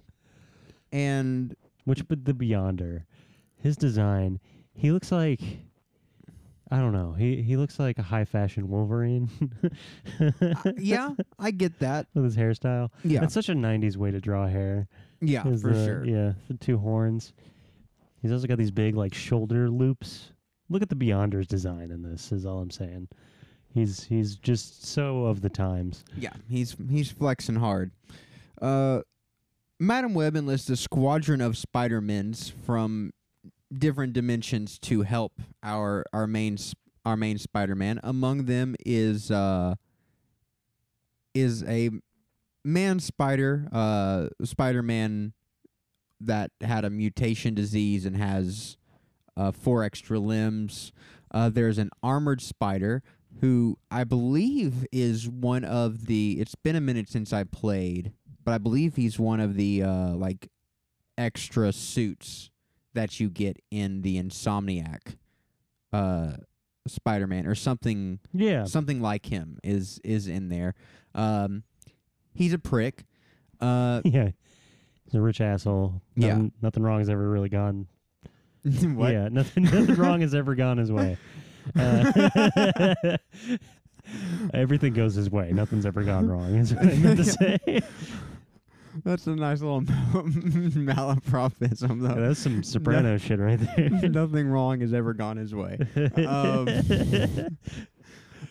and 0.92 1.56
Which, 1.86 2.08
but 2.08 2.24
the 2.26 2.34
Beyonder, 2.34 3.04
his 3.62 3.76
design, 3.76 4.40
he 4.74 4.92
looks 4.92 5.12
like. 5.12 5.42
I 6.72 6.78
don't 6.78 6.92
know. 6.94 7.14
He 7.14 7.42
he 7.42 7.56
looks 7.58 7.78
like 7.80 7.98
a 7.98 8.04
high 8.04 8.26
fashion 8.26 8.70
Wolverine. 8.70 9.30
uh, 10.20 10.72
yeah 10.78 11.12
i 11.40 11.50
get 11.52 11.80
that 11.80 12.08
with 12.14 12.24
his 12.26 12.38
hairstyle. 12.38 12.90
yeah 13.04 13.24
It's 13.24 13.34
such 13.34 13.50
a 13.50 13.54
'90s 13.54 13.96
way 13.98 14.12
to 14.12 14.20
draw 14.22 14.48
hair. 14.48 14.88
yeah 15.22 15.44
for 15.44 15.50
the- 15.52 15.86
sure 15.86 16.06
Yeah, 16.06 16.34
the 16.48 16.56
two 16.56 16.78
horns. 16.78 17.34
He's 18.22 18.32
also 18.32 18.48
got 18.48 18.58
these 18.58 18.72
big 18.72 18.96
like 18.96 19.14
shoulder 19.14 19.70
loops. 19.70 20.32
Look 20.70 20.82
at 20.82 20.90
the 20.90 20.96
Beyonder's 20.96 21.48
design 21.48 21.92
in 21.92 22.02
this. 22.02 22.32
Is 22.32 22.46
all 22.46 22.60
I'm 22.60 22.72
saying. 22.72 23.08
He's 23.78 24.06
he's 24.06 24.36
just 24.38 24.88
so 24.88 25.26
of 25.26 25.42
the 25.42 25.50
times. 25.50 26.04
Yeah, 26.18 26.34
he's 26.50 26.76
he's 26.90 27.12
flexing 27.12 27.58
hard. 27.58 27.92
Uh, 28.60 29.02
Madam 29.80 30.16
Web 30.16 30.36
enlists 30.36 30.68
a 30.72 30.76
squadron 30.76 31.42
of 31.42 31.56
Spider-Mens 31.56 32.52
from 32.66 33.12
different 33.72 34.14
dimensions 34.14 34.80
to 34.80 35.04
help 35.04 35.34
our 35.62 36.04
our 36.12 36.26
main 36.26 36.58
our 37.06 37.16
main 37.16 37.38
Spider-Man. 37.38 38.00
Among 38.04 38.46
them 38.46 38.76
is 38.84 39.30
uh 39.30 39.76
is 41.36 41.64
a 41.66 41.92
man 42.66 43.00
spider, 43.00 43.70
uh 43.72 44.30
Spider-Man 44.44 45.34
that 46.20 46.50
had 46.62 46.84
a 46.84 46.90
mutation 46.90 47.54
disease 47.54 48.08
and 48.08 48.18
has 48.18 48.76
uh, 49.36 49.52
four 49.52 49.84
extra 49.84 50.18
limbs. 50.18 50.92
Uh, 51.30 51.50
there's 51.50 51.78
an 51.78 51.92
armored 52.02 52.42
spider 52.42 53.04
who 53.42 53.78
I 53.92 54.04
believe 54.04 54.86
is 54.92 55.28
one 55.28 55.64
of 55.64 56.08
the. 56.08 56.38
It's 56.40 56.56
been 56.56 56.76
a 56.76 56.82
minute 56.82 57.10
since 57.10 57.34
I 57.34 57.44
played, 57.44 58.14
but 58.44 58.54
I 58.54 58.58
believe 58.58 58.96
he's 58.96 59.20
one 59.20 59.40
of 59.40 59.56
the 59.56 59.84
uh, 59.84 60.14
like 60.16 60.50
extra 61.18 61.72
suits 61.72 62.52
that 62.94 63.20
you 63.20 63.30
get 63.30 63.58
in 63.70 64.02
the 64.02 64.22
Insomniac 64.22 65.18
uh, 65.94 66.34
Spider-Man 66.88 67.46
or 67.46 67.56
something. 67.56 68.20
Yeah. 68.34 68.66
Something 68.66 69.02
like 69.02 69.26
him 69.28 69.60
is 69.64 70.00
is 70.04 70.28
in 70.28 70.50
there. 70.50 70.76
Um, 71.16 71.64
he's 72.34 72.54
a 72.54 72.60
prick. 72.60 73.06
Uh, 73.60 74.02
yeah. 74.06 74.32
He's 75.06 75.16
a 75.16 75.22
rich 75.22 75.40
asshole. 75.42 76.02
Yeah. 76.16 76.30
Nothing, 76.30 76.52
nothing 76.62 76.84
wrong 76.84 77.00
has 77.00 77.10
ever 77.10 77.30
really 77.30 77.50
gone. 77.50 77.88
what? 78.64 79.14
Yeah. 79.14 79.30
Nothing 79.30 79.64
nothing 79.64 79.96
wrong 79.96 80.22
has 80.22 80.34
ever 80.34 80.56
gone 80.56 80.78
his 80.78 80.92
way. 80.92 81.18
Uh, 81.76 83.18
everything 84.54 84.94
goes 84.94 85.16
his 85.16 85.30
way. 85.30 85.52
Nothing's 85.52 85.86
ever 85.86 86.04
gone 86.04 86.28
wrong. 86.30 86.56
Is 86.56 86.74
what 86.74 86.86
I 86.86 86.96
meant 86.96 87.18
to 87.18 87.24
say. 87.26 87.82
That's 89.04 89.28
a 89.28 89.36
nice 89.36 89.62
little 89.62 89.82
malapropism, 90.82 92.02
Yeah, 92.02 92.16
though. 92.16 92.22
that's 92.28 92.40
some 92.40 92.64
soprano 92.64 93.18
shit 93.18 93.40
right 93.40 93.60
there. 93.76 93.90
Nothing 94.10 94.48
wrong 94.48 94.82
has 94.82 94.92
ever 94.94 95.14
gone 95.14 95.38
his 95.38 95.54
way. 95.54 95.78
Um, 96.26 96.68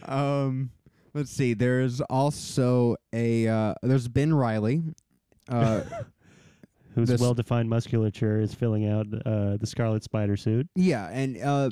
Um, 0.05 0.71
let's 1.15 1.31
see. 1.33 1.55
There's 1.55 2.01
also 2.03 2.97
a 3.13 3.49
uh, 3.49 3.75
there's 3.83 4.07
Ben 4.09 4.33
Riley. 4.33 4.83
Uh, 5.49 5.83
Whose 6.95 7.21
well-defined 7.21 7.69
musculature 7.69 8.41
is 8.41 8.55
filling 8.55 8.89
out 8.89 9.07
uh, 9.27 9.57
the 9.59 9.67
Scarlet 9.67 10.03
Spider 10.05 10.37
suit. 10.37 10.69
yeah, 10.77 11.09
and 11.09 11.37
uh, 11.43 11.71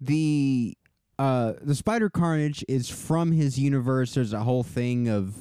the 0.00 0.76
uh, 1.18 1.54
the 1.60 1.74
Spider 1.74 2.08
Carnage 2.08 2.64
is 2.68 2.88
from 2.88 3.32
his 3.32 3.58
universe. 3.58 4.14
There's 4.14 4.32
a 4.32 4.40
whole 4.40 4.62
thing 4.62 5.08
of 5.08 5.34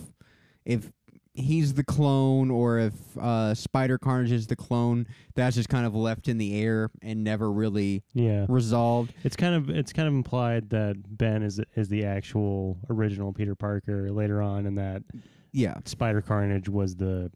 if 0.66 0.92
he's 1.34 1.76
the 1.76 1.84
clone 1.84 2.50
or 2.50 2.80
if 2.80 2.94
uh, 3.20 3.54
Spider 3.54 4.00
Carnage 4.00 4.32
is 4.32 4.48
the 4.48 4.56
clone. 4.56 5.06
That's 5.36 5.56
just 5.56 5.70
kind 5.70 5.86
of 5.86 5.94
left 5.94 6.28
in 6.28 6.40
the 6.40 6.60
air 6.60 6.90
and 7.04 7.24
never 7.24 7.52
really 7.52 8.04
Yeah, 8.14 8.48
resolved. 8.50 9.14
it's 9.24 9.36
kind 9.36 9.54
of 9.54 9.70
it's 9.70 9.94
kind 9.94 10.08
of 10.08 10.16
implied 10.16 10.72
that 10.72 10.96
Ben 11.16 11.44
is 11.44 11.62
is 11.76 11.90
the 11.90 12.06
actual 12.06 12.80
original 12.90 13.34
Peter 13.34 13.54
Parker 13.54 14.12
later 14.12 14.42
on, 14.42 14.66
and 14.66 14.78
that 14.80 15.04
Yeah, 15.52 15.76
Spider 15.86 16.22
Carnage 16.24 16.68
was 16.70 16.96
the 16.96 17.32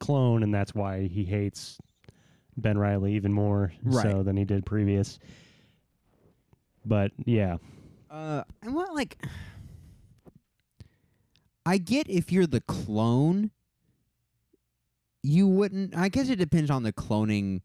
clone, 0.00 0.42
and 0.42 0.52
that's 0.52 0.74
why 0.74 1.06
he 1.06 1.24
hates 1.24 1.78
Ben 2.56 2.76
Riley 2.76 3.14
even 3.14 3.32
more 3.32 3.72
so 3.92 4.24
than 4.24 4.36
he 4.36 4.44
did 4.44 4.66
previous. 4.66 5.20
But 6.88 7.12
yeah, 7.26 7.58
Uh, 8.10 8.42
and 8.62 8.74
what 8.74 8.94
like 8.94 9.18
I 11.66 11.76
get 11.78 12.08
if 12.08 12.32
you're 12.32 12.46
the 12.46 12.62
clone, 12.62 13.50
you 15.22 15.46
wouldn't. 15.46 15.94
I 15.96 16.08
guess 16.08 16.30
it 16.30 16.36
depends 16.36 16.70
on 16.70 16.82
the 16.82 16.92
cloning 16.92 17.60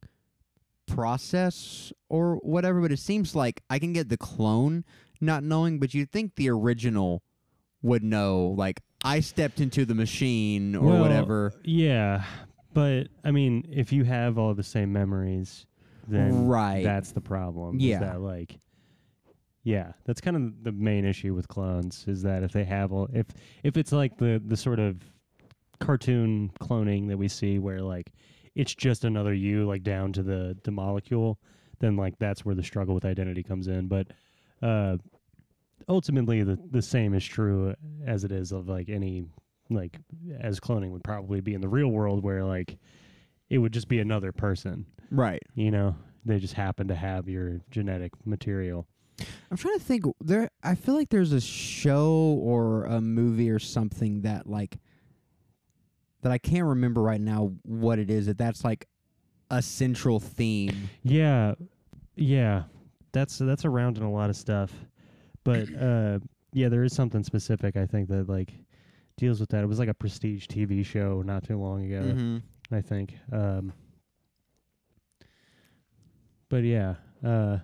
process 0.88 1.94
or 2.10 2.36
whatever. 2.38 2.82
But 2.82 2.92
it 2.92 3.00
seems 3.00 3.34
like 3.34 3.64
I 3.70 3.80
can 3.80 3.94
get 3.94 4.10
the 4.10 4.18
clone 4.18 4.84
not 5.22 5.42
knowing, 5.44 5.80
but 5.80 5.94
you'd 5.94 6.12
think 6.12 6.36
the 6.36 6.50
original 6.50 7.24
would 7.82 8.04
know. 8.04 8.54
Like 8.58 8.82
I 9.06 9.22
stepped 9.22 9.62
into 9.62 9.86
the 9.86 9.96
machine 9.96 10.76
or 10.76 10.86
Well, 10.90 11.00
whatever. 11.00 11.54
Yeah, 11.64 12.26
but 12.74 13.08
I 13.24 13.32
mean, 13.32 13.66
if 13.72 13.94
you 13.94 14.04
have 14.04 14.38
all 14.38 14.54
the 14.54 14.64
same 14.64 14.92
memories, 14.92 15.66
then 16.10 16.46
Right. 16.48 16.84
that's 16.84 17.14
the 17.14 17.22
problem. 17.22 17.78
is 17.78 17.84
Yeah. 17.84 18.00
that 18.00 18.20
like, 18.22 18.60
yeah, 19.64 19.94
that's 20.06 20.22
kind 20.22 20.36
of 20.38 20.64
the 20.64 20.72
main 20.72 21.06
issue 21.06 21.34
with 21.34 21.48
clones 21.48 22.06
is 22.08 22.22
that 22.24 22.44
if 22.44 22.52
they 22.52 22.64
have 22.66 22.92
all, 22.92 23.08
if 23.14 23.28
if 23.64 23.78
it's 23.78 23.92
like 23.92 24.18
the 24.18 24.42
the 24.46 24.58
sort 24.58 24.80
of 24.80 24.98
cartoon 25.80 26.52
cloning 26.60 27.08
that 27.10 27.18
we 27.18 27.28
see 27.28 27.60
where 27.60 27.82
like 27.82 28.12
it's 28.56 28.74
just 28.76 29.04
another 29.04 29.34
you 29.34 29.66
like 29.66 29.84
down 29.84 30.14
to 30.14 30.24
the 30.24 30.58
the 30.64 30.72
molecule, 30.72 31.40
then 31.80 31.96
like 31.96 32.18
that's 32.20 32.46
where 32.46 32.56
the 32.56 32.64
struggle 32.64 32.94
with 32.94 33.06
identity 33.06 33.42
comes 33.44 33.68
in. 33.68 33.88
But 33.88 34.08
uh, 34.62 34.98
ultimately, 35.90 36.44
the 36.44 36.60
the 36.72 36.82
same 36.82 37.14
is 37.14 37.26
true 37.26 37.74
as 38.06 38.24
it 38.24 38.32
is 38.32 38.52
of 38.52 38.68
like 38.68 38.90
any 38.90 39.26
like 39.70 39.98
as 40.40 40.60
cloning 40.60 40.92
would 40.92 41.04
probably 41.04 41.42
be 41.42 41.54
in 41.54 41.62
the 41.62 41.70
real 41.70 41.88
world 41.88 42.24
where 42.24 42.44
like 42.44 42.78
it 43.50 43.58
would 43.60 43.72
just 43.72 43.88
be 43.88 44.00
another 44.00 44.32
person 44.32 44.86
Right. 45.10 45.42
you 45.56 45.72
know 45.72 45.96
they 46.26 46.38
just 46.38 46.54
happen 46.54 46.88
to 46.90 46.96
have 46.96 47.30
your 47.30 47.60
genetic 47.72 48.12
material 48.26 48.86
I'm 49.52 49.58
trying 49.58 49.78
to 49.78 49.84
think. 49.84 50.06
There, 50.22 50.50
I 50.64 50.76
feel 50.76 50.96
like 50.96 51.10
there's 51.10 51.32
a 51.34 51.42
show 51.42 52.40
or 52.42 52.86
a 52.86 53.00
movie 53.02 53.50
or 53.50 53.60
something 53.60 54.22
that 54.22 54.48
like 54.48 54.78
that 56.22 56.32
I 56.32 56.38
can't 56.38 56.66
remember 56.66 57.02
right 57.02 57.22
now 57.22 57.54
what 57.64 58.00
it 58.00 58.10
is. 58.10 58.26
That 58.26 58.38
that's 58.38 58.64
like 58.64 58.88
a 59.52 59.62
central 59.62 60.20
theme. 60.20 60.90
yeah 61.04 61.54
yeah 62.16 62.64
that's 63.12 63.38
that's 63.38 63.66
around 63.66 63.98
in 63.98 64.04
a 64.04 64.12
lot 64.12 64.30
of 64.32 64.36
stuff 64.36 64.72
but 65.44 65.68
uh 65.76 66.18
yeah 66.54 66.70
there 66.70 66.84
is 66.84 66.94
something 66.96 67.24
specific 67.24 67.76
i 67.76 67.86
think 67.86 68.08
that 68.08 68.28
like 68.30 68.52
deals 69.18 69.40
with 69.40 69.50
that 69.50 69.64
it 69.64 69.68
was 69.68 69.78
like 69.80 69.90
a 69.90 69.94
prestige 69.94 70.48
tv 70.48 70.84
show 70.84 71.22
not 71.24 71.44
too 71.44 71.60
long 71.60 71.86
ago 71.86 72.02
Mm-hmm. 72.02 72.38
I 72.76 72.82
think. 72.82 73.16
Um, 73.32 73.74
but 76.50 76.64
yeah, 76.64 76.96
uh, 77.24 77.58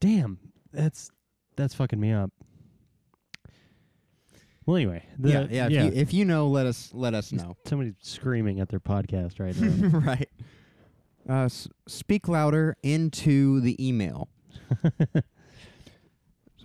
damn, 0.00 0.38
that's 0.72 1.10
that's 1.56 1.74
fucking 1.74 1.98
me 2.00 2.12
up. 2.12 2.30
Well, 4.66 4.76
anyway, 4.76 5.04
the, 5.18 5.30
yeah, 5.30 5.46
yeah. 5.50 5.66
If, 5.66 5.72
You, 5.94 6.00
if 6.00 6.14
you 6.14 6.24
know, 6.24 6.48
let 6.48 6.66
us 6.66 6.90
let 6.92 7.14
us 7.14 7.30
know. 7.32 7.56
somebody 7.66 7.94
screaming 8.00 8.58
at 8.60 8.68
their 8.68 8.80
podcast 8.80 9.38
right 9.38 9.56
now. 9.60 9.98
right. 10.00 10.28
Uh, 11.28 11.44
s- 11.44 11.68
speak 11.86 12.26
louder 12.28 12.76
into 12.82 13.60
the 13.60 13.76
email. 13.84 14.28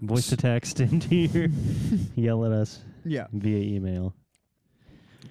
Voice 0.01 0.27
to 0.29 0.37
text 0.37 0.79
into 0.79 1.15
your 1.15 1.47
yell 2.15 2.43
at 2.45 2.51
us 2.51 2.79
Yeah. 3.05 3.27
via 3.31 3.57
email. 3.59 4.15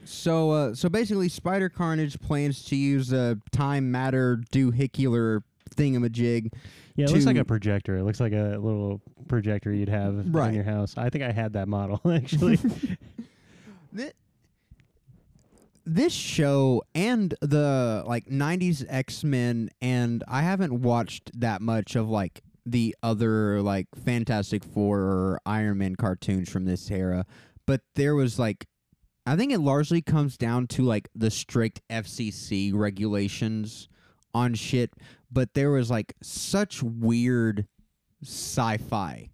So, 0.04 0.50
uh, 0.52 0.74
so 0.74 0.88
basically, 0.88 1.28
Spider 1.28 1.68
Carnage 1.68 2.20
plans 2.20 2.64
to 2.66 2.76
use 2.76 3.12
a 3.12 3.38
time 3.50 3.90
matter 3.90 4.40
doohicular 4.52 5.42
thingamajig. 5.74 6.52
Yeah, 7.00 7.06
it 7.06 7.12
looks 7.12 7.26
like 7.26 7.36
a 7.36 7.44
projector. 7.44 7.96
It 7.96 8.04
looks 8.04 8.20
like 8.20 8.32
a 8.32 8.56
little 8.58 9.00
projector 9.28 9.72
you'd 9.72 9.88
have 9.88 10.34
Right. 10.34 10.48
in 10.48 10.54
your 10.54 10.64
house. 10.64 10.94
I 10.96 11.08
think 11.10 11.24
I 11.24 11.32
had 11.32 11.52
that 11.54 11.68
model 11.68 12.00
actually. 12.10 12.56
Thi- 13.94 14.12
this 15.86 16.12
show 16.12 16.82
and 16.94 17.34
the 17.40 18.04
like 18.06 18.26
90s 18.26 18.84
X-Men 18.88 19.70
and 19.80 20.22
I 20.28 20.42
haven't 20.42 20.82
watched 20.82 21.30
that 21.40 21.60
much 21.62 21.96
of 21.96 22.08
like 22.08 22.42
the 22.66 22.94
other 23.02 23.60
like 23.62 23.86
Fantastic 24.04 24.62
Four 24.62 24.98
or 25.00 25.40
Iron 25.46 25.78
Man 25.78 25.96
cartoons 25.96 26.48
from 26.50 26.66
this 26.66 26.90
era, 26.90 27.24
but 27.66 27.80
there 27.96 28.14
was 28.14 28.38
like 28.38 28.66
I 29.26 29.36
think 29.36 29.52
it 29.52 29.58
largely 29.58 30.02
comes 30.02 30.36
down 30.36 30.66
to 30.68 30.82
like 30.82 31.08
the 31.14 31.30
strict 31.30 31.80
FCC 31.90 32.72
regulations 32.74 33.88
on 34.34 34.54
shit, 34.54 34.92
but 35.30 35.54
there 35.54 35.70
was 35.70 35.90
like 35.90 36.14
such 36.22 36.82
weird 36.82 37.66
sci-fi 38.24 39.30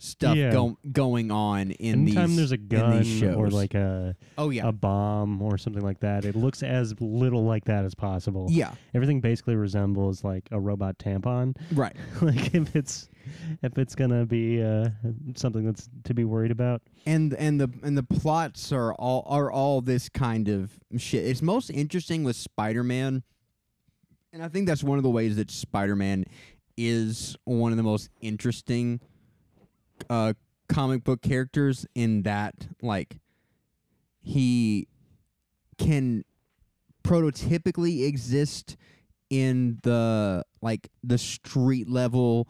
stuff 0.00 0.36
Yeah. 0.36 0.52
go- 0.52 0.78
going 0.92 1.32
on 1.32 1.72
in 1.72 2.02
Anytime 2.02 2.28
these 2.28 2.36
there's 2.36 2.52
a 2.52 2.56
gun 2.56 3.34
or 3.34 3.50
like 3.50 3.74
a 3.74 4.14
oh 4.36 4.50
yeah 4.50 4.68
a 4.68 4.70
bomb 4.72 5.42
or 5.42 5.58
something 5.58 5.82
like 5.82 5.98
that. 6.00 6.24
It 6.24 6.36
looks 6.36 6.62
as 6.62 6.94
little 7.00 7.44
like 7.44 7.64
that 7.64 7.84
as 7.84 7.96
possible. 7.96 8.46
yeah 8.48 8.72
Everything 8.94 9.20
basically 9.20 9.56
resembles 9.56 10.22
like 10.22 10.46
a 10.52 10.60
robot 10.60 10.98
tampon. 10.98 11.56
right 11.72 11.96
like 12.22 12.54
if 12.54 12.76
it's 12.76 13.08
if 13.62 13.76
it's 13.76 13.96
gonna 13.96 14.24
be 14.24 14.62
uh, 14.62 14.88
something 15.34 15.64
that's 15.64 15.88
to 16.04 16.14
be 16.14 16.24
worried 16.24 16.52
about. 16.52 16.80
and 17.04 17.34
and 17.34 17.60
the 17.60 17.68
and 17.82 17.98
the 17.98 18.04
plots 18.04 18.70
are 18.72 18.94
all 18.94 19.24
are 19.26 19.50
all 19.50 19.80
this 19.80 20.08
kind 20.08 20.48
of 20.48 20.70
shit. 20.96 21.24
It's 21.26 21.42
most 21.42 21.70
interesting 21.70 22.22
with 22.22 22.36
Spider-Man, 22.36 23.24
and 24.32 24.42
I 24.42 24.48
think 24.48 24.66
that's 24.66 24.82
one 24.84 24.98
of 24.98 25.02
the 25.04 25.10
ways 25.10 25.36
that 25.36 25.50
Spider-Man 25.50 26.24
is 26.76 27.36
one 27.44 27.72
of 27.72 27.76
the 27.76 27.82
most 27.82 28.08
interesting 28.20 29.00
uh, 30.08 30.32
comic 30.68 31.02
book 31.04 31.22
characters 31.22 31.86
in 31.94 32.22
that 32.22 32.54
like 32.82 33.18
he 34.20 34.86
can 35.78 36.24
prototypically 37.02 38.06
exist 38.06 38.76
in 39.30 39.78
the 39.82 40.44
like 40.60 40.88
the 41.02 41.18
street 41.18 41.88
level 41.88 42.48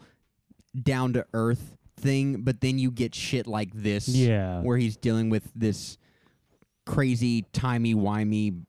down 0.81 1.13
to 1.13 1.25
earth 1.33 1.77
thing 1.97 2.41
but 2.41 2.61
then 2.61 2.77
you 2.79 2.91
get 2.91 3.13
shit 3.13 3.47
like 3.47 3.69
this 3.73 4.07
Yeah. 4.07 4.61
where 4.61 4.77
he's 4.77 4.95
dealing 4.97 5.29
with 5.29 5.51
this 5.55 5.97
crazy 6.85 7.45
timey 7.53 7.93
wimey 7.93 8.61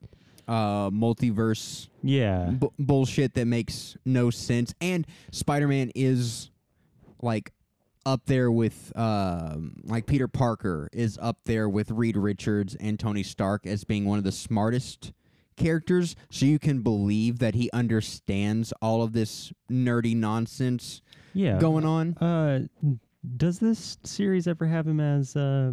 uh 0.51 0.91
multiverse 0.91 1.89
Yeah. 2.03 2.51
bu- 2.51 2.73
bullshit 2.79 3.35
that 3.35 3.47
makes 3.47 3.97
no 4.05 4.31
sense 4.31 4.75
and 4.81 5.07
spider-man 5.31 5.93
is 5.95 6.51
like 7.23 7.53
up 8.05 8.23
there 8.27 8.51
with 8.51 8.93
um 8.97 9.77
like 9.85 10.07
peter 10.07 10.27
parker 10.27 10.89
is 10.93 11.17
up 11.23 11.39
there 11.45 11.69
with 11.69 11.91
reed 11.93 12.17
richards 12.17 12.75
and 12.81 12.99
tony 12.99 13.23
stark 13.23 13.65
as 13.67 13.85
being 13.85 14.05
one 14.07 14.19
of 14.19 14.25
the 14.25 14.33
smartest 14.33 15.13
characters 15.57 16.17
so 16.31 16.47
you 16.47 16.59
can 16.59 16.81
believe 16.83 17.39
that 17.39 17.55
he 17.55 17.71
understands 17.73 18.73
all 18.83 19.03
of 19.03 19.13
this 19.13 19.53
nerdy 19.71 20.17
nonsense 20.17 21.01
Yeah. 21.35 21.59
going 21.61 21.85
on 21.85 22.15
Uh, 22.21 22.61
does 23.37 23.59
this 23.61 23.99
series 24.03 24.49
ever 24.49 24.67
have 24.67 24.87
him 24.89 24.99
as 24.99 25.37
uh, 25.37 25.73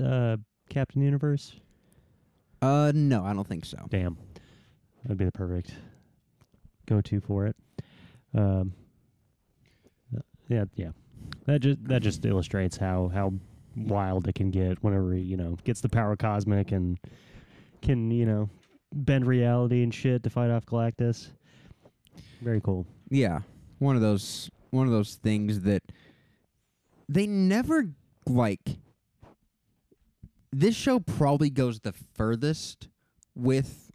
uh, 0.00 0.36
Captain 0.68 1.00
Universe? 1.02 1.56
Uh 2.62 2.92
no 2.94 3.24
i 3.24 3.32
don't 3.32 3.46
think 3.46 3.64
so 3.64 3.78
Damn, 3.90 4.16
that'd 5.02 5.18
be 5.18 5.24
the 5.24 5.32
perfect 5.32 5.72
go-to 6.86 7.20
for 7.20 7.46
it. 7.46 7.56
Um, 8.34 8.72
uh, 10.14 10.20
yeah, 10.48 10.64
yeah. 10.74 10.90
That 11.46 11.60
just 11.60 11.84
that 11.88 12.02
just 12.02 12.24
illustrates 12.24 12.76
how 12.76 13.10
how 13.12 13.32
wild 13.76 14.28
it 14.28 14.34
can 14.34 14.50
get 14.50 14.82
whenever 14.82 15.14
he, 15.14 15.20
you 15.20 15.36
know 15.36 15.56
gets 15.64 15.80
the 15.80 15.88
power 15.88 16.16
cosmic 16.16 16.70
and 16.72 16.98
can 17.82 18.10
you 18.10 18.26
know 18.26 18.48
bend 18.92 19.26
reality 19.26 19.82
and 19.82 19.92
shit 19.92 20.22
to 20.22 20.30
fight 20.30 20.50
off 20.50 20.66
Galactus. 20.66 21.28
Very 22.40 22.60
cool. 22.60 22.86
Yeah, 23.10 23.40
one 23.78 23.96
of 23.96 24.02
those 24.02 24.50
one 24.70 24.86
of 24.86 24.92
those 24.92 25.14
things 25.14 25.60
that 25.60 25.82
they 27.08 27.26
never 27.26 27.88
like. 28.26 28.78
This 30.56 30.76
show 30.76 31.00
probably 31.00 31.50
goes 31.50 31.80
the 31.80 31.92
furthest 31.92 32.86
with 33.34 33.90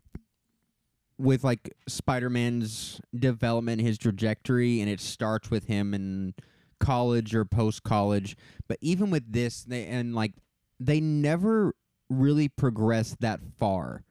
with 1.17 1.41
like 1.41 1.73
Spider-Man's 1.87 2.99
development, 3.17 3.79
his 3.79 3.97
trajectory, 3.97 4.81
and 4.81 4.89
it 4.89 4.99
starts 4.99 5.49
with 5.49 5.67
him 5.67 5.93
in 5.93 6.33
college 6.81 7.33
or 7.33 7.45
post-college. 7.45 8.35
But 8.67 8.77
even 8.81 9.09
with 9.09 9.31
this, 9.31 9.63
they 9.63 9.85
and 9.85 10.13
like 10.13 10.33
they 10.81 10.99
never 10.99 11.75
really 12.09 12.49
progress 12.49 13.15
that 13.21 13.39
far 13.57 14.03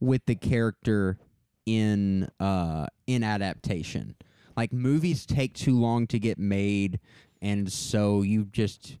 with 0.00 0.24
the 0.24 0.36
character 0.36 1.18
in 1.66 2.30
uh 2.40 2.86
in 3.06 3.22
adaptation. 3.22 4.16
Like 4.56 4.72
movies 4.72 5.26
take 5.26 5.52
too 5.52 5.78
long 5.78 6.06
to 6.06 6.18
get 6.18 6.38
made 6.38 6.98
and 7.42 7.70
so 7.70 8.22
you 8.22 8.46
just 8.46 8.96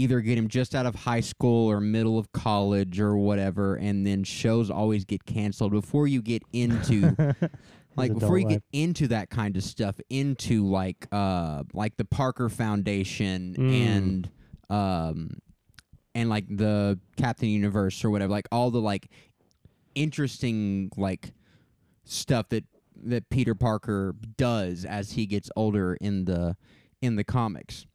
either 0.00 0.20
get 0.20 0.36
him 0.38 0.48
just 0.48 0.74
out 0.74 0.86
of 0.86 0.94
high 0.94 1.20
school 1.20 1.70
or 1.70 1.80
middle 1.80 2.18
of 2.18 2.30
college 2.32 2.98
or 3.00 3.16
whatever, 3.16 3.76
and 3.76 4.06
then 4.06 4.24
shows 4.24 4.70
always 4.70 5.04
get 5.04 5.24
canceled 5.24 5.72
before 5.72 6.06
you 6.06 6.22
get 6.22 6.42
into 6.52 7.14
like 7.96 8.14
before 8.14 8.38
you 8.38 8.46
life. 8.46 8.54
get 8.54 8.62
into 8.72 9.08
that 9.08 9.30
kind 9.30 9.56
of 9.56 9.62
stuff 9.64 9.96
into 10.10 10.64
like 10.66 11.06
uh 11.12 11.62
like 11.74 11.96
the 11.96 12.04
Parker 12.04 12.48
Foundation 12.48 13.54
Mm. 13.58 13.86
and 13.86 14.30
um 14.70 15.30
and 16.14 16.28
like 16.28 16.46
the 16.48 16.98
Captain 17.16 17.48
Universe 17.48 18.04
or 18.04 18.10
whatever 18.10 18.30
like 18.32 18.48
all 18.50 18.70
the 18.70 18.80
like 18.80 19.08
interesting 19.94 20.90
like 20.96 21.32
stuff 22.04 22.48
that 22.50 22.64
that 23.02 23.28
Peter 23.30 23.54
Parker 23.54 24.14
does 24.36 24.84
as 24.84 25.12
he 25.12 25.26
gets 25.26 25.50
older 25.56 25.94
in 26.00 26.24
the 26.24 26.56
in 27.00 27.16
the 27.16 27.24
comics. 27.24 27.86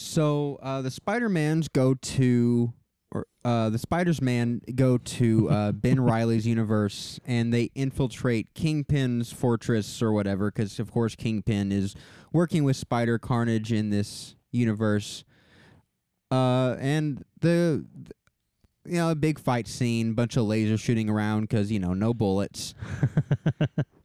So 0.00 0.60
uh, 0.62 0.80
the 0.80 0.92
Spider-Mans 0.92 1.66
go 1.66 1.94
to 1.94 2.72
or 3.10 3.26
uh, 3.44 3.68
the 3.68 3.78
Spiders 3.78 4.22
Man 4.22 4.60
go 4.76 4.96
to 4.96 5.50
uh, 5.50 5.72
Ben 5.72 5.98
Riley's 5.98 6.46
universe 6.46 7.18
and 7.26 7.52
they 7.52 7.70
infiltrate 7.74 8.54
Kingpin's 8.54 9.32
fortress 9.32 10.00
or 10.00 10.12
whatever 10.12 10.52
because 10.52 10.78
of 10.78 10.92
course 10.92 11.16
Kingpin 11.16 11.72
is 11.72 11.96
working 12.32 12.62
with 12.62 12.76
Spider 12.76 13.18
Carnage 13.18 13.72
in 13.72 13.90
this 13.90 14.36
universe. 14.52 15.24
Uh, 16.30 16.76
and 16.78 17.24
the 17.40 17.84
you 18.84 18.98
know 18.98 19.10
a 19.10 19.16
big 19.16 19.40
fight 19.40 19.66
scene, 19.66 20.12
bunch 20.12 20.36
of 20.36 20.44
lasers 20.44 20.78
shooting 20.78 21.10
around 21.10 21.42
because 21.42 21.72
you 21.72 21.80
know 21.80 21.92
no 21.92 22.14
bullets. 22.14 22.72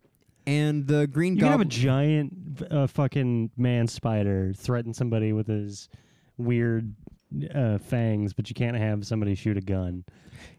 and 0.46 0.88
the 0.88 1.08
Green 1.08 1.36
You 1.36 1.42
can 1.42 1.52
have 1.52 1.62
a 1.62 1.66
giant 1.66 2.62
uh, 2.70 2.88
fucking 2.88 3.52
man 3.58 3.88
spider 3.88 4.54
threaten 4.56 4.94
somebody 4.94 5.34
with 5.34 5.48
his 5.48 5.90
weird 6.38 6.96
uh, 7.54 7.78
fangs, 7.80 8.34
but 8.34 8.50
you 8.50 8.54
can't 8.54 8.78
have 8.78 9.06
somebody 9.06 9.36
shoot 9.36 9.58
a 9.58 9.62
gun. 9.62 10.04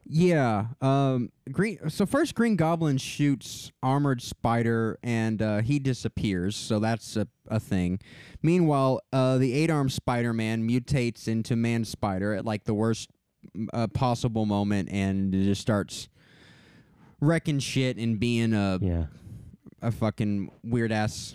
Yeah. 0.06 0.66
Um. 0.80 1.30
Green. 1.50 1.90
So 1.90 2.06
first, 2.06 2.34
Green 2.34 2.56
Goblin 2.56 2.98
shoots 2.98 3.72
Armored 3.82 4.22
Spider, 4.22 4.98
and 5.02 5.40
uh, 5.40 5.60
he 5.60 5.78
disappears. 5.78 6.56
So 6.56 6.78
that's 6.78 7.16
a, 7.16 7.26
a 7.48 7.60
thing. 7.60 8.00
Meanwhile, 8.42 9.00
uh, 9.12 9.38
the 9.38 9.52
eight-armed 9.52 9.92
Spider-Man 9.92 10.68
mutates 10.68 11.28
into 11.28 11.56
Man 11.56 11.84
Spider 11.84 12.34
at 12.34 12.44
like 12.44 12.64
the 12.64 12.74
worst 12.74 13.10
uh, 13.72 13.86
possible 13.88 14.46
moment, 14.46 14.88
and 14.90 15.32
just 15.32 15.60
starts 15.60 16.08
wrecking 17.20 17.58
shit 17.58 17.96
and 17.96 18.18
being 18.18 18.52
a 18.52 18.78
Yeah. 18.80 19.06
A 19.82 19.90
fucking 19.90 20.50
weird 20.62 20.92
ass 20.92 21.34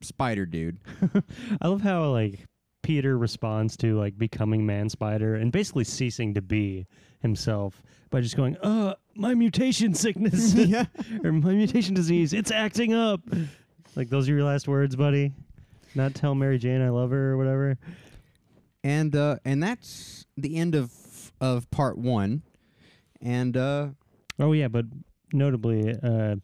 spider 0.00 0.46
dude. 0.46 0.78
I 1.60 1.68
love 1.68 1.82
how 1.82 2.10
like 2.10 2.46
Peter 2.82 3.18
responds 3.18 3.76
to 3.78 3.98
like 3.98 4.16
becoming 4.18 4.66
man 4.66 4.88
spider 4.88 5.34
and 5.34 5.50
basically 5.52 5.84
ceasing 5.84 6.34
to 6.34 6.42
be 6.42 6.86
himself 7.20 7.82
by 8.10 8.20
just 8.20 8.36
going, 8.36 8.56
"Uh, 8.58 8.94
my 9.14 9.34
mutation 9.34 9.94
sickness 9.94 10.54
yeah. 10.54 10.86
or 11.24 11.32
my 11.32 11.52
mutation 11.52 11.94
disease, 11.94 12.32
it's 12.32 12.50
acting 12.50 12.94
up." 12.94 13.20
Like 13.94 14.08
those 14.10 14.28
are 14.28 14.34
your 14.34 14.44
last 14.44 14.68
words, 14.68 14.94
buddy. 14.96 15.32
Not 15.94 16.14
tell 16.14 16.34
Mary 16.34 16.58
Jane 16.58 16.82
I 16.82 16.90
love 16.90 17.10
her 17.10 17.32
or 17.32 17.36
whatever. 17.36 17.78
And 18.84 19.16
uh, 19.16 19.38
and 19.44 19.62
that's 19.62 20.26
the 20.36 20.56
end 20.56 20.74
of 20.74 20.92
of 21.40 21.70
part 21.70 21.98
one. 21.98 22.42
And 23.22 23.56
uh, 23.56 23.88
Oh 24.38 24.52
yeah, 24.52 24.68
but 24.68 24.84
notably, 25.32 25.94
uh, 26.02 26.36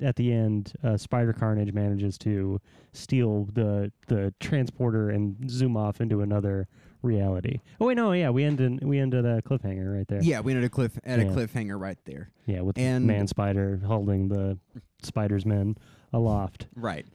at 0.00 0.16
the 0.16 0.32
end, 0.32 0.72
uh, 0.84 0.96
Spider 0.96 1.32
Carnage 1.32 1.72
manages 1.72 2.18
to 2.18 2.60
steal 2.92 3.44
the 3.52 3.90
the 4.08 4.32
transporter 4.40 5.10
and 5.10 5.50
zoom 5.50 5.76
off 5.76 6.00
into 6.00 6.20
another 6.20 6.68
reality. 7.02 7.60
Oh 7.80 7.86
wait, 7.86 7.96
no, 7.96 8.12
yeah, 8.12 8.30
we 8.30 8.44
ended 8.44 8.82
we 8.84 8.98
ended 8.98 9.24
a 9.24 9.42
cliffhanger 9.42 9.94
right 9.96 10.08
there. 10.08 10.22
yeah, 10.22 10.40
we 10.40 10.52
ended 10.52 10.64
a 10.64 10.70
cliff 10.70 10.98
at 11.04 11.20
a 11.20 11.24
cliffhanger 11.24 11.78
right 11.80 11.98
there. 12.04 12.30
yeah, 12.46 12.60
with 12.62 12.78
And- 12.78 13.06
Man 13.06 13.26
Spider 13.26 13.80
holding 13.86 14.28
the 14.28 14.58
Spider's 15.02 15.44
men 15.46 15.76
aloft. 16.12 16.66
Right. 16.74 17.06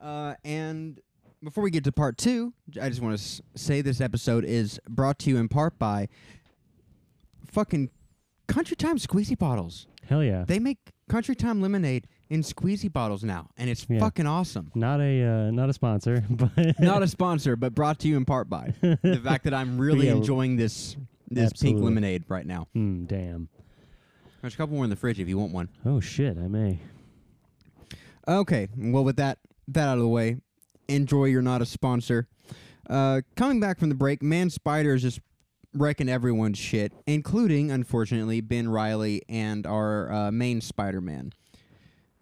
Uh, 0.00 0.34
and 0.44 1.00
before 1.42 1.62
we 1.64 1.70
get 1.70 1.84
to 1.84 1.92
part 1.92 2.16
two, 2.18 2.52
I 2.80 2.88
just 2.88 3.00
want 3.02 3.16
to 3.18 3.22
s- 3.22 3.40
say 3.54 3.80
this 3.82 4.00
episode 4.00 4.44
is 4.44 4.80
brought 4.88 5.18
to 5.20 5.30
you 5.30 5.36
in 5.36 5.48
part 5.48 5.78
by 5.78 6.08
fucking 7.50 7.90
Country 8.46 8.76
Time 8.76 8.96
squeezy 8.98 9.36
bottles. 9.38 9.86
Hell 10.08 10.22
yeah! 10.24 10.44
They 10.46 10.58
make 10.58 10.78
Country 11.08 11.34
Time 11.34 11.60
lemonade 11.60 12.06
in 12.30 12.42
squeezy 12.42 12.92
bottles 12.92 13.24
now, 13.24 13.48
and 13.56 13.68
it's 13.70 13.86
Yeah. 13.88 13.98
fucking 14.00 14.26
awesome. 14.26 14.70
Not 14.74 15.00
a 15.00 15.24
uh, 15.24 15.50
not 15.50 15.68
a 15.70 15.72
sponsor, 15.72 16.22
but 16.30 16.50
Not 16.78 17.02
a 17.02 17.08
sponsor, 17.08 17.56
but 17.56 17.74
brought 17.74 17.98
to 18.00 18.08
you 18.08 18.16
in 18.16 18.24
part 18.24 18.48
by 18.48 18.74
the 18.80 19.20
fact 19.24 19.44
that 19.44 19.54
I'm 19.54 19.78
really 19.78 20.06
Yeah, 20.06 20.14
enjoying 20.14 20.56
this 20.56 20.96
this 21.30 21.52
pink 21.54 21.80
lemonade 21.80 22.24
right 22.28 22.46
now. 22.46 22.68
Hmm, 22.74 23.04
damn. 23.04 23.48
There's 24.40 24.54
a 24.54 24.56
couple 24.56 24.76
more 24.76 24.84
in 24.84 24.90
the 24.90 24.96
fridge 24.96 25.18
if 25.18 25.28
you 25.28 25.36
want 25.38 25.52
one. 25.52 25.68
Oh 25.84 26.00
shit, 26.00 26.38
I 26.38 26.46
may. 26.48 26.78
Okay, 28.26 28.68
well, 28.76 29.04
with 29.04 29.16
that 29.16 29.38
that 29.68 29.88
out 29.88 29.94
of 29.98 30.02
the 30.02 30.08
way, 30.08 30.36
enjoy. 30.88 31.24
You're 31.26 31.42
not 31.42 31.62
a 31.62 31.66
sponsor. 31.66 32.28
Uh, 32.88 33.20
coming 33.36 33.60
back 33.60 33.78
from 33.78 33.88
the 33.88 33.94
break, 33.94 34.22
Man 34.22 34.48
Spider 34.50 34.94
is 34.94 35.02
just 35.02 35.20
wrecking 35.78 36.08
everyone's 36.08 36.58
shit, 36.58 36.92
including, 37.06 37.70
unfortunately, 37.70 38.40
Ben 38.40 38.68
Riley 38.68 39.22
and 39.28 39.66
our 39.66 40.12
uh, 40.12 40.30
main 40.30 40.60
Spider-Man. 40.60 41.32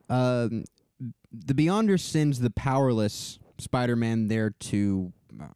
Um, 0.09 0.64
the 1.33 1.55
Beyonder 1.55 1.99
sends 1.99 2.40
the 2.40 2.51
powerless 2.51 3.38
Spider-Man 3.59 4.29
there 4.29 4.51
to 4.51 5.12
uh, 5.40 5.47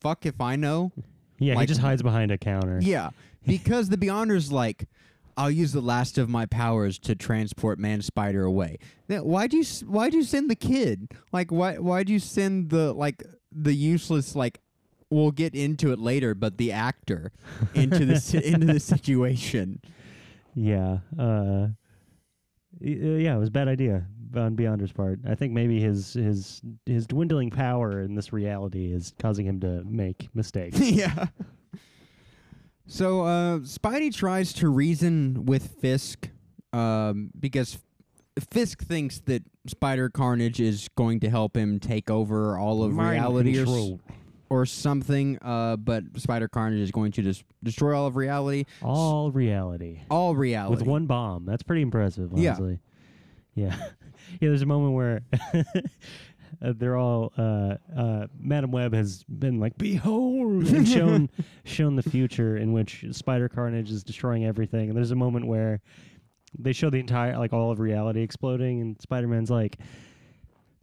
fuck 0.00 0.26
if 0.26 0.40
I 0.40 0.56
know. 0.56 0.92
Yeah, 1.38 1.58
he 1.60 1.66
just 1.66 1.80
hides 1.80 2.02
behind 2.02 2.30
a 2.30 2.38
counter. 2.38 2.78
Yeah, 2.82 3.10
because 3.46 3.88
the 3.88 3.98
Beyonder's 3.98 4.50
like, 4.50 4.88
I'll 5.36 5.50
use 5.50 5.72
the 5.72 5.82
last 5.82 6.16
of 6.16 6.28
my 6.30 6.46
powers 6.46 6.98
to 7.00 7.14
transport 7.14 7.78
Man 7.78 8.00
Spider 8.00 8.44
away. 8.44 8.78
Why 9.08 9.46
do 9.46 9.58
you 9.58 9.64
why'd 9.86 10.14
you 10.14 10.22
send 10.22 10.48
the 10.50 10.56
kid? 10.56 11.10
Like 11.32 11.52
why 11.52 11.74
why'd 11.76 12.08
you 12.08 12.18
send 12.18 12.70
the 12.70 12.94
like 12.94 13.22
the 13.52 13.74
useless 13.74 14.34
like 14.34 14.60
we'll 15.10 15.30
get 15.30 15.54
into 15.54 15.92
it 15.92 15.98
later, 15.98 16.34
but 16.34 16.58
the 16.58 16.72
actor 16.72 17.32
into 17.74 18.04
the 18.04 18.42
into 18.44 18.66
the 18.66 18.80
situation. 18.94 19.80
Yeah. 20.54 20.98
Uh, 21.18 21.22
uh, 21.22 21.68
yeah, 22.80 23.34
it 23.34 23.38
was 23.38 23.48
a 23.48 23.52
bad 23.52 23.68
idea 23.68 24.06
on 24.34 24.56
Beyonder's 24.56 24.92
part. 24.92 25.20
I 25.26 25.34
think 25.34 25.52
maybe 25.52 25.80
his 25.80 26.14
his 26.14 26.62
his 26.84 27.06
dwindling 27.06 27.50
power 27.50 28.00
in 28.02 28.14
this 28.14 28.32
reality 28.32 28.92
is 28.92 29.14
causing 29.18 29.46
him 29.46 29.60
to 29.60 29.82
make 29.84 30.28
mistakes. 30.34 30.78
yeah. 30.90 31.26
So 32.86 33.22
uh, 33.22 33.58
Spidey 33.60 34.14
tries 34.14 34.52
to 34.54 34.68
reason 34.68 35.46
with 35.46 35.76
Fisk 35.80 36.30
um, 36.72 37.30
because 37.38 37.78
Fisk 38.50 38.82
thinks 38.82 39.20
that 39.20 39.42
Spider 39.66 40.08
Carnage 40.08 40.60
is 40.60 40.88
going 40.96 41.20
to 41.20 41.30
help 41.30 41.56
him 41.56 41.80
take 41.80 42.10
over 42.10 42.58
all 42.58 42.84
of 42.84 42.92
Mind 42.92 43.10
reality 43.10 43.54
control. 43.54 44.00
or 44.08 44.14
something. 44.66 45.38
Uh, 45.42 45.76
but 45.76 46.04
Spider 46.16 46.48
Carnage 46.48 46.80
is 46.80 46.90
going 46.90 47.12
to 47.12 47.22
just 47.22 47.44
destroy 47.62 47.96
all 47.96 48.06
of 48.06 48.16
reality, 48.16 48.64
all 48.82 49.30
reality 49.32 50.00
all 50.10 50.34
reality 50.36 50.76
with 50.76 50.86
one 50.86 51.06
bomb. 51.06 51.44
That's 51.44 51.62
pretty 51.62 51.82
impressive, 51.82 52.30
Yeah. 52.34 52.50
honestly. 52.52 52.80
Yeah. 53.54 53.76
Yeah, 54.40 54.48
there's 54.48 54.62
a 54.62 54.66
moment 54.66 54.94
where 54.94 55.20
uh, 55.54 55.62
they're 56.76 56.96
all 56.96 57.32
uh, 57.38 57.76
uh, 57.96 58.26
Madam 58.38 58.72
Web 58.72 58.92
has 58.92 59.22
been 59.28 59.60
like, 59.60 59.78
"Behold," 59.78 60.66
and 60.66 60.86
shown 60.96 61.30
shown 61.64 61.94
the 61.94 62.02
future 62.02 62.56
in 62.56 62.72
which 62.72 63.04
Spider 63.12 63.48
Carnage 63.48 63.88
is 63.90 64.02
destroying 64.02 64.44
everything. 64.44 64.88
And 64.88 64.96
there's 64.98 65.12
a 65.12 65.16
moment 65.16 65.46
where 65.46 65.80
they 66.58 66.72
show 66.72 66.90
the 66.90 66.98
entire 66.98 67.38
like 67.38 67.52
all 67.52 67.70
of 67.70 67.78
reality 67.78 68.20
exploding, 68.20 68.80
and 68.80 69.00
Spider 69.00 69.28
Man's 69.28 69.50
like, 69.50 69.78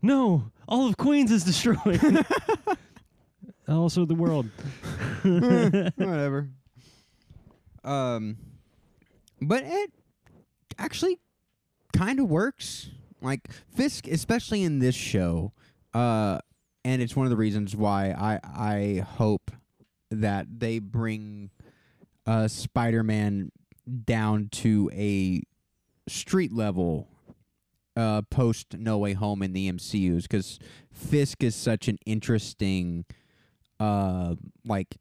"No, 0.01 0.51
all 0.67 0.87
of 0.87 0.95
Queens 0.95 1.31
is 1.31 1.43
destroyed." 1.43 1.99
Also, 3.67 4.05
the 4.05 4.15
world. 4.15 4.47
whatever. 5.23 6.49
Um, 7.83 8.37
but 9.41 9.63
it 9.65 9.91
actually 10.77 11.19
kind 11.93 12.19
of 12.19 12.29
works. 12.29 12.89
Like 13.21 13.49
Fisk, 13.73 14.07
especially 14.07 14.63
in 14.63 14.79
this 14.79 14.95
show, 14.95 15.53
uh, 15.93 16.39
and 16.83 17.01
it's 17.01 17.15
one 17.15 17.25
of 17.25 17.29
the 17.29 17.37
reasons 17.37 17.73
why 17.73 18.11
I 18.11 18.39
I 18.43 19.05
hope 19.15 19.49
that 20.11 20.47
they 20.59 20.79
bring 20.79 21.49
uh 22.27 22.49
Spider-Man 22.49 23.51
down 24.05 24.49
to 24.51 24.89
a 24.93 25.41
street 26.07 26.51
level 26.51 27.07
uh 27.95 28.23
post 28.23 28.77
No 28.77 28.97
Way 28.97 29.13
Home 29.13 29.41
in 29.41 29.53
the 29.53 29.71
MCU's 29.71 30.23
because 30.23 30.59
Fisk 30.91 31.43
is 31.43 31.55
such 31.55 31.87
an 31.87 31.99
interesting 32.05 33.05
uh 33.79 34.35
like 34.65 34.95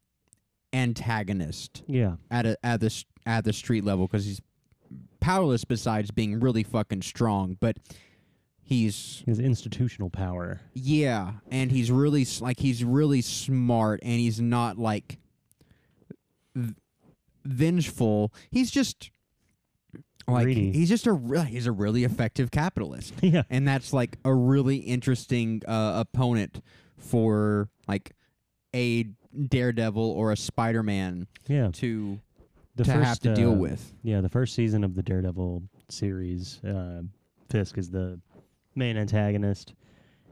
antagonist 0.73 1.83
yeah. 1.87 2.15
at 2.31 2.45
a 2.45 2.57
at 2.63 2.79
the 2.79 3.03
at 3.25 3.43
the 3.45 3.53
street 3.53 3.83
level 3.85 4.07
because 4.07 4.25
he's 4.25 4.41
powerless 5.19 5.63
besides 5.63 6.11
being 6.11 6.39
really 6.39 6.63
fucking 6.63 7.01
strong 7.01 7.55
but 7.59 7.77
he's 8.61 9.23
His 9.25 9.39
institutional 9.39 10.09
power. 10.09 10.61
yeah, 10.73 11.33
and 11.51 11.71
he's 11.71 11.91
really 11.91 12.23
s- 12.23 12.41
like 12.41 12.59
he's 12.59 12.83
really 12.83 13.21
smart, 13.21 13.99
and 14.03 14.19
he's 14.19 14.39
not 14.41 14.77
like 14.79 15.19
v- 16.55 16.73
vengeful. 17.45 18.33
He's 18.51 18.71
just 18.71 19.11
like 20.27 20.45
Greedy. 20.45 20.71
he's 20.71 20.87
just 20.89 21.05
a 21.07 21.11
re- 21.13 21.43
he's 21.45 21.67
a 21.67 21.71
really 21.73 22.03
effective 22.05 22.51
capitalist, 22.51 23.13
yeah. 23.21 23.43
and 23.49 23.67
that's 23.67 23.91
like 23.93 24.17
a 24.23 24.33
really 24.33 24.77
interesting 24.77 25.61
uh, 25.67 25.95
opponent 26.05 26.61
for 26.97 27.69
like 27.87 28.13
a 28.73 29.05
Daredevil 29.49 30.03
or 30.11 30.31
a 30.31 30.37
Spider 30.37 30.83
Man 30.83 31.27
Yeah. 31.47 31.69
to 31.73 32.19
The 32.75 32.83
to 32.83 32.91
first, 32.93 33.05
have 33.05 33.19
to 33.21 33.33
deal 33.35 33.51
uh, 33.51 33.55
with. 33.55 33.93
Yeah, 34.03 34.21
the 34.21 34.29
first 34.29 34.55
season 34.55 34.83
of 34.83 34.95
the 34.95 35.01
Daredevil 35.03 35.63
series, 35.89 36.63
uh, 36.63 37.01
Fisk 37.49 37.77
is 37.77 37.89
the 37.89 38.19
main 38.75 38.97
antagonist, 38.97 39.73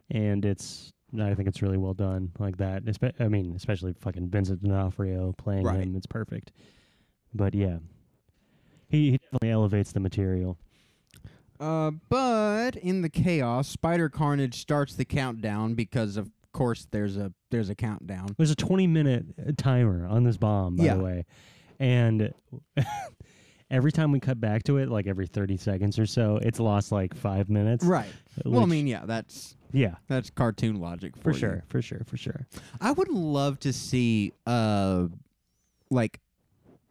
and 0.09 0.43
it's 0.45 0.91
I 1.19 1.33
think 1.35 1.47
it's 1.49 1.61
really 1.61 1.77
well 1.77 1.93
done 1.93 2.31
like 2.39 2.57
that. 2.57 2.85
Espe- 2.85 3.19
I 3.19 3.27
mean, 3.27 3.53
especially 3.55 3.93
fucking 3.99 4.29
Vincent 4.29 4.63
D'Onofrio 4.63 5.33
playing 5.37 5.65
Right. 5.65 5.81
him, 5.81 5.95
it's 5.95 6.05
perfect. 6.07 6.51
But 7.33 7.53
yeah, 7.53 7.77
he, 8.87 9.11
he 9.11 9.17
definitely 9.17 9.51
elevates 9.51 9.91
the 9.91 9.99
material. 9.99 10.57
Uh, 11.59 11.91
but 12.09 12.75
in 12.77 13.01
the 13.03 13.09
chaos, 13.09 13.67
Spider 13.67 14.09
Carnage 14.09 14.55
starts 14.59 14.95
the 14.95 15.05
countdown 15.05 15.75
because 15.75 16.17
of 16.17 16.31
course 16.51 16.87
there's 16.91 17.17
a 17.17 17.33
there's 17.49 17.69
a 17.69 17.75
countdown. 17.75 18.29
There's 18.37 18.51
a 18.51 18.55
20 18.55 18.87
minute 18.87 19.25
uh, 19.39 19.51
timer 19.57 20.05
on 20.07 20.23
this 20.23 20.37
bomb, 20.37 20.75
by 20.75 20.85
Yeah. 20.85 20.95
the 20.95 21.03
way, 21.03 21.25
and 21.79 22.33
every 23.69 23.91
time 23.91 24.11
we 24.11 24.19
cut 24.19 24.39
back 24.39 24.63
to 24.63 24.77
it, 24.77 24.89
like 24.89 25.07
every 25.07 25.27
30 25.27 25.57
seconds 25.57 25.97
or 25.99 26.05
so, 26.05 26.37
it's 26.41 26.59
lost 26.59 26.91
like 26.91 27.15
five 27.15 27.49
minutes. 27.49 27.85
Right. 27.85 28.11
Well, 28.45 28.63
I 28.63 28.65
mean, 28.65 28.87
yeah, 28.87 29.05
that's 29.05 29.55
yeah, 29.71 29.95
that's 30.07 30.29
cartoon 30.29 30.79
logic 30.79 31.15
for, 31.15 31.23
for 31.23 31.31
you. 31.31 31.37
sure, 31.37 31.63
for 31.67 31.81
sure, 31.81 32.01
for 32.05 32.17
sure. 32.17 32.45
I 32.79 32.91
would 32.91 33.09
love 33.09 33.59
to 33.61 33.71
see 33.73 34.33
uh 34.45 35.07
like 35.89 36.19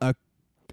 a 0.01 0.15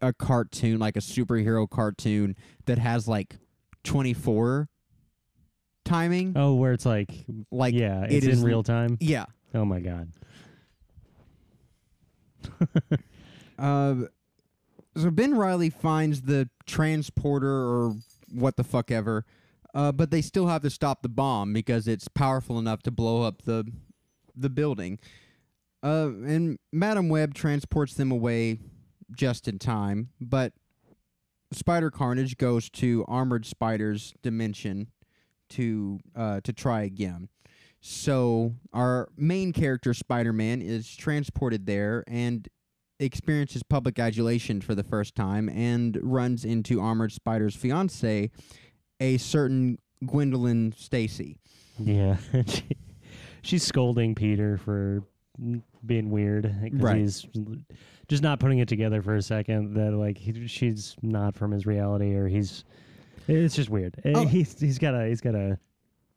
a 0.01 0.13
cartoon, 0.13 0.79
like 0.79 0.95
a 0.95 1.01
superhero 1.01 1.69
cartoon 1.69 2.35
that 2.65 2.77
has 2.77 3.07
like 3.07 3.35
24 3.83 4.69
timing. 5.87 6.33
Oh, 6.35 6.55
where 6.55 6.73
it's 6.73 6.85
like, 6.85 7.11
like 7.51 7.73
yeah, 7.73 8.03
it 8.03 8.23
it's 8.23 8.39
in 8.39 8.43
real 8.43 8.63
time. 8.63 8.97
yeah. 8.99 9.25
Oh 9.53 9.65
my 9.65 9.79
god. 9.79 10.11
Uh 13.59 13.95
so 14.95 15.09
Ben 15.09 15.35
Riley 15.35 15.71
finds 15.71 16.21
the 16.21 16.47
transporter 16.67 17.49
or 17.51 17.95
what 18.31 18.55
the 18.55 18.63
fuck 18.63 18.91
ever. 18.91 19.25
Uh, 19.73 19.91
but 19.91 20.11
they 20.11 20.21
still 20.21 20.47
have 20.47 20.61
to 20.63 20.69
stop 20.69 21.01
the 21.01 21.09
bomb 21.09 21.53
because 21.53 21.87
it's 21.87 22.07
powerful 22.07 22.57
enough 22.57 22.81
to 22.83 22.91
blow 22.91 23.23
up 23.23 23.43
the 23.43 23.65
the 24.35 24.49
building. 24.49 24.99
Uh, 25.83 26.09
and 26.25 26.57
Madam 26.71 27.09
Web 27.09 27.33
transports 27.33 27.93
them 27.93 28.11
away 28.11 28.59
just 29.15 29.47
in 29.47 29.59
time, 29.59 30.09
but 30.19 30.53
Spider 31.51 31.89
Carnage 31.91 32.37
goes 32.37 32.69
to 32.71 33.05
Armored 33.07 33.45
Spider's 33.45 34.13
dimension 34.21 34.87
to 35.49 35.99
uh, 36.15 36.41
to 36.41 36.53
try 36.53 36.81
again. 36.83 37.29
So 37.79 38.53
our 38.73 39.09
main 39.15 39.53
character, 39.53 39.93
Spider 39.93 40.33
Man, 40.33 40.61
is 40.61 40.95
transported 40.95 41.65
there 41.65 42.03
and 42.07 42.47
experiences 42.99 43.61
public 43.61 43.99
adulation 43.99 44.59
for 44.61 44.73
the 44.73 44.83
first 44.83 45.13
time 45.15 45.47
and 45.49 45.97
runs 46.01 46.43
into 46.43 46.81
Armored 46.81 47.11
Spider's 47.11 47.55
fiance, 47.55 48.31
a 48.99 49.17
certain 49.17 49.77
Gwendolyn 50.05 50.73
Stacy. 50.75 51.37
Yeah, 51.77 52.17
she, 52.47 52.63
she's 53.43 53.63
scolding 53.63 54.15
Peter 54.15 54.57
for 54.57 55.03
being 55.85 56.09
weird 56.09 56.51
Right. 56.73 56.97
he's 56.97 57.27
just 58.07 58.23
not 58.23 58.39
putting 58.39 58.57
it 58.57 58.67
together 58.67 59.03
for 59.03 59.15
a 59.15 59.21
second 59.21 59.75
that 59.75 59.91
like 59.93 60.17
he, 60.17 60.47
she's 60.47 60.95
not 61.03 61.35
from 61.35 61.51
his 61.51 61.65
reality 61.67 62.15
or 62.15 62.27
he's. 62.27 62.65
It's 63.27 63.55
just 63.55 63.69
weird. 63.69 63.95
Uh, 64.05 64.11
Oh. 64.15 64.25
He's 64.25 64.59
he's 64.59 64.79
got 64.79 64.93
a 64.93 65.07
he's 65.07 65.21
got 65.21 65.35
a 65.35 65.57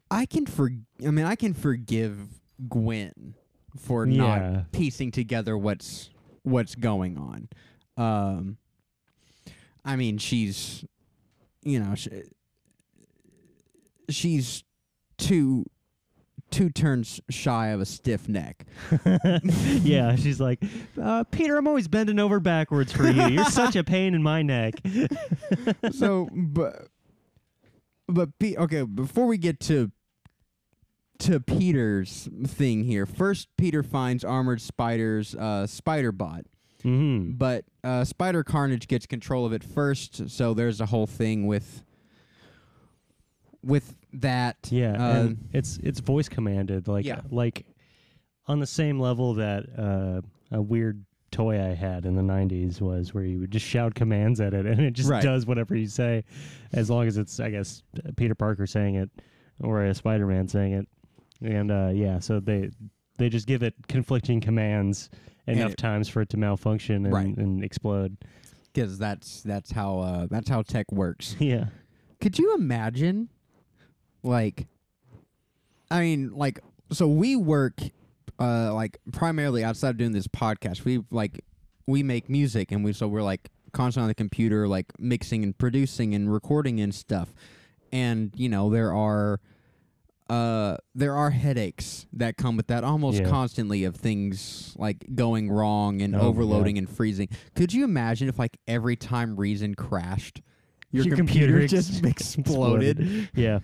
I 0.09 0.25
can 0.25 0.45
for 0.45 0.69
I 1.05 1.11
mean 1.11 1.25
I 1.25 1.35
can 1.35 1.53
forgive 1.53 2.17
Gwen 2.69 3.35
for 3.77 4.05
Yeah. 4.05 4.17
not 4.17 4.71
piecing 4.71 5.11
together 5.11 5.57
what's 5.57 6.09
what's 6.43 6.75
going 6.75 7.17
on. 7.17 7.47
Um 7.97 8.57
I 9.85 9.95
mean 9.95 10.17
she's 10.17 10.85
you 11.63 11.79
know 11.79 11.95
she, 11.95 12.09
she's 14.09 14.63
two 15.17 15.65
two 16.49 16.69
turns 16.69 17.21
shy 17.29 17.67
of 17.67 17.79
a 17.79 17.85
stiff 17.85 18.27
neck. 18.27 18.65
yeah. 19.83 20.15
She's 20.17 20.41
like, 20.41 20.61
uh, 21.01 21.23
Peter, 21.31 21.55
I'm 21.55 21.65
always 21.65 21.87
bending 21.87 22.19
over 22.19 22.41
backwards 22.41 22.91
for 22.91 23.07
you. 23.09 23.25
You're 23.27 23.45
such 23.45 23.77
a 23.77 23.83
pain 23.85 24.13
in 24.13 24.21
my 24.21 24.41
neck. 24.41 24.73
so 25.93 26.27
but 26.33 26.87
but 28.11 28.37
Pe- 28.39 28.55
okay 28.55 28.83
before 28.83 29.25
we 29.25 29.37
get 29.37 29.59
to 29.61 29.91
to 31.19 31.39
peter's 31.39 32.27
thing 32.47 32.83
here 32.83 33.05
first 33.05 33.47
peter 33.57 33.83
finds 33.83 34.23
armored 34.23 34.59
spider's 34.61 35.35
uh 35.35 35.67
spider 35.67 36.11
bot 36.11 36.45
hmm 36.81 37.31
but 37.33 37.63
uh 37.83 38.03
spider 38.03 38.43
carnage 38.43 38.87
gets 38.87 39.05
control 39.05 39.45
of 39.45 39.53
it 39.53 39.63
first 39.63 40.29
so 40.29 40.53
there's 40.55 40.81
a 40.81 40.87
whole 40.87 41.05
thing 41.07 41.45
with 41.45 41.83
with 43.63 43.95
that 44.13 44.57
Yeah, 44.71 44.93
uh, 44.93 45.19
and 45.21 45.49
it's 45.53 45.77
it's 45.83 45.99
voice 45.99 46.27
commanded, 46.27 46.87
like 46.87 47.05
Yeah. 47.05 47.21
like 47.29 47.65
on 48.47 48.59
the 48.59 48.65
same 48.65 48.99
level 48.99 49.35
that 49.35 49.65
uh, 49.77 50.21
a 50.55 50.61
weird 50.61 51.05
toy 51.41 51.59
I 51.61 51.73
had 51.73 52.05
in 52.05 52.15
the 52.15 52.21
'90s 52.21 52.81
was, 52.81 53.13
where 53.13 53.23
you 53.23 53.39
would 53.39 53.51
just 53.51 53.65
shout 53.65 53.95
commands 53.95 54.39
at 54.39 54.53
it, 54.53 54.65
and 54.65 54.79
it 54.79 54.91
just 54.93 55.09
Right. 55.09 55.23
does 55.23 55.45
whatever 55.45 55.75
you 55.75 55.87
say, 55.87 56.23
as 56.73 56.89
long 56.89 57.07
as 57.07 57.17
it's, 57.17 57.39
I 57.39 57.49
guess, 57.49 57.83
Peter 58.15 58.35
Parker 58.35 58.67
saying 58.67 58.95
it 58.95 59.09
or 59.59 59.83
a 59.85 59.93
Spider-Man 59.95 60.47
saying 60.47 60.73
it, 60.73 60.87
and 61.41 61.71
uh, 61.71 61.91
yeah, 61.93 62.19
so 62.19 62.39
they 62.39 62.69
they 63.17 63.29
just 63.29 63.47
give 63.47 63.61
it 63.63 63.75
conflicting 63.87 64.39
commands 64.41 65.09
And 65.47 65.59
enough 65.59 65.71
it- 65.73 65.77
times 65.77 66.07
for 66.09 66.21
it 66.21 66.29
to 66.29 66.37
malfunction 66.37 67.05
and, 67.05 67.13
Right. 67.13 67.37
and 67.37 67.63
explode. 67.63 68.17
because 68.73 68.97
that's 68.97 69.41
that's 69.41 69.71
how 69.71 69.99
uh 69.99 70.27
that's 70.29 70.49
how 70.49 70.61
tech 70.61 70.91
works 70.91 71.35
Yeah, 71.39 71.65
Could 72.19 72.37
you 72.39 72.55
imagine, 72.55 73.29
like, 74.23 74.67
I 75.89 75.99
mean, 76.01 76.31
like, 76.33 76.59
so 76.91 77.07
we 77.07 77.35
work, 77.35 77.79
uh, 78.41 78.73
like 78.73 78.97
primarily 79.13 79.63
outside 79.63 79.91
of 79.91 79.97
doing 79.97 80.11
this 80.13 80.27
podcast. 80.27 80.83
We 80.83 81.03
like 81.11 81.43
we 81.87 82.03
make 82.03 82.29
music, 82.29 82.71
and 82.71 82.83
we 82.83 82.93
so 82.93 83.07
we're 83.07 83.21
like 83.23 83.49
constantly 83.71 84.03
on 84.05 84.07
the 84.09 84.15
computer, 84.15 84.67
like 84.67 84.87
mixing 84.99 85.43
and 85.43 85.57
producing 85.57 86.13
and 86.15 86.31
recording 86.33 86.79
and 86.81 86.93
stuff. 86.93 87.33
And 87.91 88.31
you 88.35 88.49
know 88.49 88.69
there 88.69 88.93
are. 88.93 89.39
Uh, 90.29 90.77
there 90.95 91.13
are 91.13 91.31
headaches 91.31 92.05
that 92.13 92.37
come 92.37 92.55
with 92.55 92.67
that 92.67 92.85
almost 92.85 93.19
Yeah. 93.21 93.27
constantly 93.29 93.83
of 93.83 93.97
things 93.97 94.73
like 94.77 95.05
going 95.13 95.51
wrong 95.51 96.01
and 96.01 96.15
Oh 96.15 96.21
overloading 96.21 96.77
and 96.77 96.89
freezing. 96.89 97.27
Could 97.53 97.73
you 97.73 97.83
imagine 97.83 98.29
if 98.29 98.39
like 98.39 98.55
every 98.65 98.95
time 98.95 99.35
Reason 99.35 99.75
crashed, 99.75 100.41
your, 100.89 101.03
Your 101.03 101.17
computer, 101.17 101.59
computer 101.59 101.63
ex- 101.77 101.89
just 101.89 102.05
exploded? 102.37 103.27
yeah. 103.35 103.59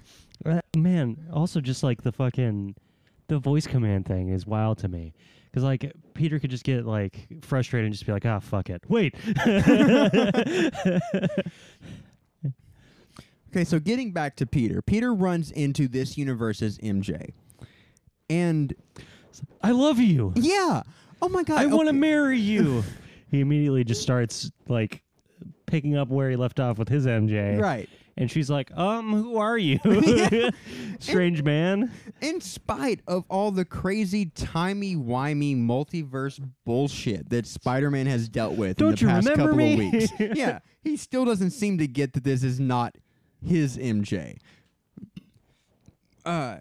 Uh, 0.46 0.60
man, 0.76 1.16
also 1.32 1.62
just 1.62 1.84
like 1.84 2.02
the 2.02 2.12
fucking 2.12 2.76
the 3.28 3.40
voice 3.40 3.68
command 3.68 4.06
thing 4.06 4.30
is 4.30 4.46
wild 4.48 4.78
to 4.80 4.88
me. 4.88 5.14
Cuz 5.54 5.64
like 5.64 5.92
Peter 6.14 6.40
could 6.40 6.52
just 6.52 6.64
get 6.64 6.86
like 6.86 7.28
frustrated 7.42 7.86
and 7.86 7.94
just 7.94 8.06
be 8.06 8.12
like, 8.12 8.26
"Ah, 8.26 8.40
fuck 8.40 8.70
it. 8.70 8.84
Wait." 8.88 9.16
Okay, 13.50 13.64
so 13.64 13.80
getting 13.80 14.12
back 14.12 14.36
to 14.36 14.46
Peter, 14.46 14.82
Peter 14.82 15.14
runs 15.14 15.52
into 15.52 15.88
this 15.88 16.18
universe's 16.18 16.78
MJ, 16.80 17.32
and 18.30 18.76
I 19.64 19.72
love 19.72 20.00
you. 20.00 20.34
yeah, 20.36 20.84
oh 21.22 21.30
my 21.30 21.44
god, 21.44 21.60
I 21.60 21.66
want 21.68 21.88
to 21.88 21.94
marry 21.94 22.40
you. 22.40 22.84
he 23.32 23.40
immediately 23.40 23.86
just 23.86 24.02
starts 24.02 24.52
like 24.68 25.02
picking 25.66 25.96
up 25.96 26.10
where 26.10 26.30
he 26.30 26.36
left 26.36 26.60
off 26.60 26.78
with 26.78 26.90
his 26.90 27.06
MJ. 27.06 27.60
right. 27.60 27.90
And 28.20 28.32
she's 28.32 28.50
like, 28.50 28.76
"Um, 28.76 29.14
who 29.14 29.38
are 29.38 29.58
you? 29.58 29.80
Strange 31.00 31.44
man." 31.44 31.92
In 32.20 32.42
spite 32.42 33.02
of 33.08 33.26
all 33.30 33.52
the 33.52 33.64
crazy 33.64 34.26
timey 34.26 34.96
wimey 34.96 35.56
multiverse 35.56 36.44
bullshit 36.66 37.30
that 37.30 37.46
Spider-Man 37.46 38.08
has 38.08 38.28
dealt 38.28 38.56
with 38.56 38.80
in 38.82 38.86
Don't 38.88 38.96
the 38.96 39.02
you 39.02 39.08
past 39.08 39.30
remember 39.30 39.52
couple 39.52 39.58
me? 39.58 39.74
of 39.88 39.94
weeks, 39.94 40.12
yeah, 40.38 40.60
he 40.82 40.98
still 40.98 41.26
doesn't 41.26 41.52
seem 41.52 41.78
to 41.78 41.86
get 41.88 42.14
that 42.14 42.24
this 42.24 42.44
is 42.44 42.60
not 42.60 42.96
his 43.46 43.78
MJ. 43.78 44.38
Uh, 46.26 46.58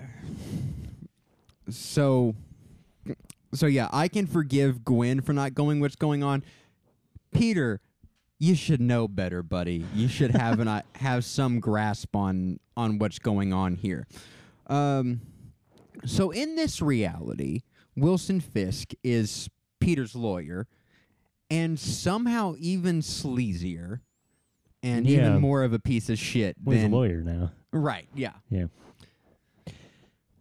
so, 1.71 2.35
so 3.55 3.67
yeah, 3.67 3.89
I 3.93 4.09
can 4.09 4.27
forgive 4.27 4.85
Gwen 4.85 5.23
for 5.23 5.33
not 5.33 5.55
going 5.55 5.81
what's 5.81 5.97
going 5.97 6.23
on. 6.23 6.45
Peter, 7.33 7.81
you 8.39 8.55
should 8.55 8.81
know 8.81 9.09
better, 9.09 9.43
buddy. 9.43 9.85
You 9.95 10.09
should 10.09 10.31
have 10.33 10.61
an 10.61 10.69
uh, 10.69 10.83
have 10.97 11.25
some 11.25 11.61
grasp 11.61 12.15
on 12.15 12.59
on 12.77 12.99
what's 12.99 13.19
going 13.19 13.53
on 13.53 13.77
here. 13.77 14.07
Um, 14.67 15.21
so 16.05 16.31
in 16.31 16.57
this 16.57 16.83
reality, 16.83 17.63
Wilson 17.97 18.41
Fisk 18.41 18.93
is 19.03 19.49
Peter's 19.81 20.15
lawyer, 20.15 20.67
and 21.51 21.79
somehow 21.79 22.55
even 22.59 23.01
sleazier, 23.01 24.01
and 24.83 25.07
Yeah. 25.07 25.29
even 25.29 25.41
more 25.41 25.63
of 25.65 25.73
a 25.73 25.79
piece 25.79 26.11
of 26.11 26.19
shit 26.19 26.57
Well, 26.63 26.75
he's 26.75 26.83
a 26.83 26.87
than 26.87 26.93
lawyer 26.93 27.23
now. 27.23 27.53
right. 27.73 28.09
Yeah. 28.15 28.33
Yeah. 28.51 28.67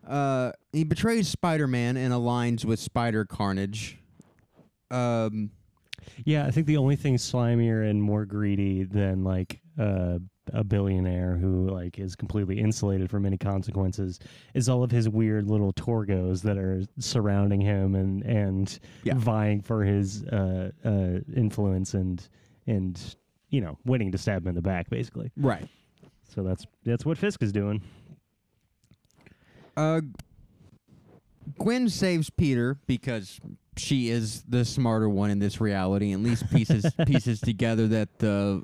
Uh, 0.05 0.51
he 0.71 0.83
betrays 0.83 1.27
Spider-Man 1.27 1.97
and 1.97 2.13
aligns 2.13 2.63
with 2.63 2.79
Spider 2.79 3.25
Carnage. 3.25 3.97
Um, 4.91 5.49
Yeah, 6.25 6.45
I 6.45 6.51
think 6.51 6.67
the 6.67 6.77
only 6.77 6.95
thing 6.95 7.15
slimier 7.17 7.89
and 7.89 8.01
more 8.01 8.25
greedy 8.25 8.83
than 8.83 9.23
like 9.23 9.59
uh, 9.79 10.19
a 10.53 10.63
billionaire 10.63 11.35
who 11.35 11.67
like 11.69 11.97
is 11.99 12.15
completely 12.15 12.59
insulated 12.59 13.09
from 13.09 13.25
any 13.25 13.37
consequences 13.37 14.19
is 14.53 14.69
all 14.69 14.83
of 14.83 14.91
his 14.91 15.09
weird 15.09 15.49
little 15.49 15.73
torgos 15.73 16.41
that 16.43 16.57
are 16.57 16.83
surrounding 16.99 17.59
him 17.61 17.95
and 17.95 18.23
and 18.23 18.79
Yeah. 19.03 19.15
vying 19.15 19.61
for 19.61 19.83
his 19.83 20.23
uh, 20.25 20.71
uh, 20.85 21.19
influence 21.35 21.93
and 21.95 22.27
and 22.67 23.15
you 23.49 23.61
know 23.61 23.77
waiting 23.85 24.11
to 24.11 24.17
stab 24.17 24.43
him 24.43 24.49
in 24.49 24.55
the 24.55 24.61
back 24.61 24.89
basically. 24.89 25.31
right. 25.37 25.67
So 26.33 26.43
that's 26.43 26.65
that's 26.83 27.05
what 27.05 27.17
Fisk 27.17 27.41
is 27.43 27.51
doing. 27.51 27.81
Uh, 29.77 30.01
Gwen 31.59 31.89
saves 31.89 32.29
Peter 32.29 32.77
because 32.87 33.39
she 33.77 34.09
is 34.09 34.43
the 34.47 34.65
smarter 34.65 35.09
one 35.09 35.29
in 35.29 35.39
this 35.39 35.59
reality. 35.59 36.13
At 36.13 36.19
least 36.19 36.49
pieces 36.51 36.85
pieces 37.05 37.39
together 37.39 37.87
that 37.87 38.19
the 38.19 38.63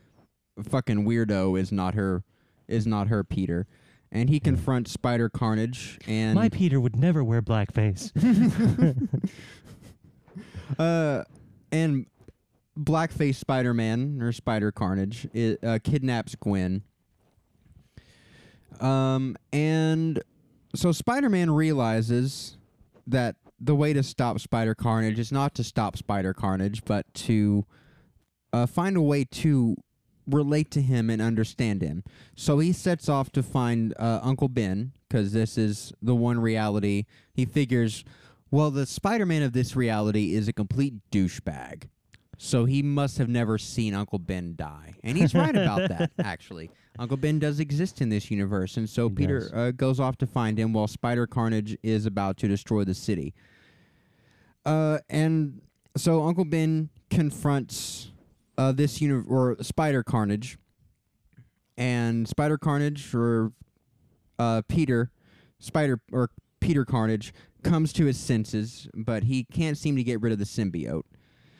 fucking 0.63 1.05
weirdo 1.05 1.59
is 1.59 1.71
not 1.71 1.95
her 1.95 2.23
is 2.67 2.87
not 2.87 3.07
her 3.07 3.23
Peter, 3.23 3.67
and 4.11 4.29
he 4.29 4.39
confronts 4.39 4.91
Spider 4.91 5.29
Carnage 5.29 5.99
and 6.07 6.35
My 6.35 6.49
Peter 6.49 6.79
would 6.79 6.95
never 6.95 7.23
wear 7.23 7.41
blackface. 7.41 8.11
uh 10.79 11.23
and 11.71 12.05
blackface 12.79 13.35
Spider 13.35 13.73
Man 13.73 14.21
or 14.21 14.31
Spider 14.31 14.71
Carnage 14.71 15.27
i 15.35 15.57
uh, 15.63 15.79
kidnaps 15.83 16.35
Gwen. 16.35 16.83
Um 18.79 19.35
and 19.51 20.21
so 20.75 20.91
Spider 20.91 21.29
Man 21.29 21.51
realizes 21.51 22.57
that 23.07 23.35
the 23.63 23.75
way 23.75 23.93
to 23.93 24.03
stop 24.03 24.39
Spider 24.39 24.73
Carnage 24.73 25.19
is 25.19 25.31
not 25.31 25.53
to 25.55 25.63
stop 25.63 25.95
Spider 25.95 26.33
Carnage, 26.33 26.83
but 26.83 27.11
to 27.13 27.65
uh, 28.51 28.65
find 28.65 28.97
a 28.97 29.01
way 29.01 29.23
to 29.23 29.75
relate 30.27 30.71
to 30.71 30.81
him 30.81 31.09
and 31.09 31.21
understand 31.21 31.81
him. 31.81 32.03
So 32.35 32.59
he 32.59 32.73
sets 32.73 33.07
off 33.07 33.31
to 33.33 33.43
find 33.43 33.93
uh, 33.99 34.19
Uncle 34.23 34.47
Ben 34.47 34.93
because 35.07 35.33
this 35.33 35.57
is 35.57 35.93
the 36.01 36.15
one 36.15 36.39
reality 36.39 37.05
he 37.33 37.45
figures. 37.45 38.03
Well, 38.49 38.71
the 38.71 38.85
Spider 38.85 39.25
Man 39.25 39.43
of 39.43 39.53
this 39.53 39.75
reality 39.75 40.33
is 40.33 40.47
a 40.47 40.53
complete 40.53 40.95
douchebag. 41.11 41.83
So 42.43 42.65
he 42.65 42.81
must 42.81 43.19
have 43.19 43.29
never 43.29 43.59
seen 43.59 43.93
Uncle 43.93 44.17
Ben 44.17 44.55
die. 44.55 44.95
And 45.03 45.15
he's 45.15 45.35
right 45.35 45.55
about 45.55 45.89
that, 45.89 46.11
actually. 46.23 46.71
Uncle 46.97 47.15
Ben 47.15 47.37
does 47.37 47.59
exist 47.59 48.01
in 48.01 48.09
this 48.09 48.31
universe. 48.31 48.77
And 48.77 48.89
so 48.89 49.09
He 49.09 49.15
Peter 49.15 49.51
uh, 49.53 49.69
goes 49.69 49.99
off 49.99 50.17
to 50.17 50.25
find 50.25 50.57
him 50.57 50.73
while 50.73 50.87
Spider 50.87 51.27
Carnage 51.27 51.77
is 51.83 52.07
about 52.07 52.37
to 52.37 52.47
destroy 52.47 52.83
the 52.83 52.95
city. 52.95 53.35
Uh, 54.65 54.97
and 55.07 55.61
so 55.95 56.23
Uncle 56.23 56.43
Ben 56.43 56.89
confronts 57.11 58.09
uh, 58.57 58.71
this 58.71 58.99
uni- 58.99 59.23
or 59.27 59.55
Spider 59.61 60.01
Carnage. 60.01 60.57
And 61.77 62.27
Spider 62.27 62.57
Carnage 62.57 63.13
or 63.13 63.53
uh, 64.39 64.63
Peter, 64.67 65.11
Spider 65.59 66.01
or 66.11 66.31
Peter 66.59 66.85
Carnage 66.85 67.35
comes 67.61 67.93
to 67.93 68.05
his 68.05 68.19
senses, 68.19 68.87
but 68.95 69.25
he 69.25 69.43
can't 69.43 69.77
seem 69.77 69.95
to 69.95 70.03
get 70.03 70.19
rid 70.21 70.33
of 70.33 70.39
the 70.39 70.45
symbiote. 70.45 71.03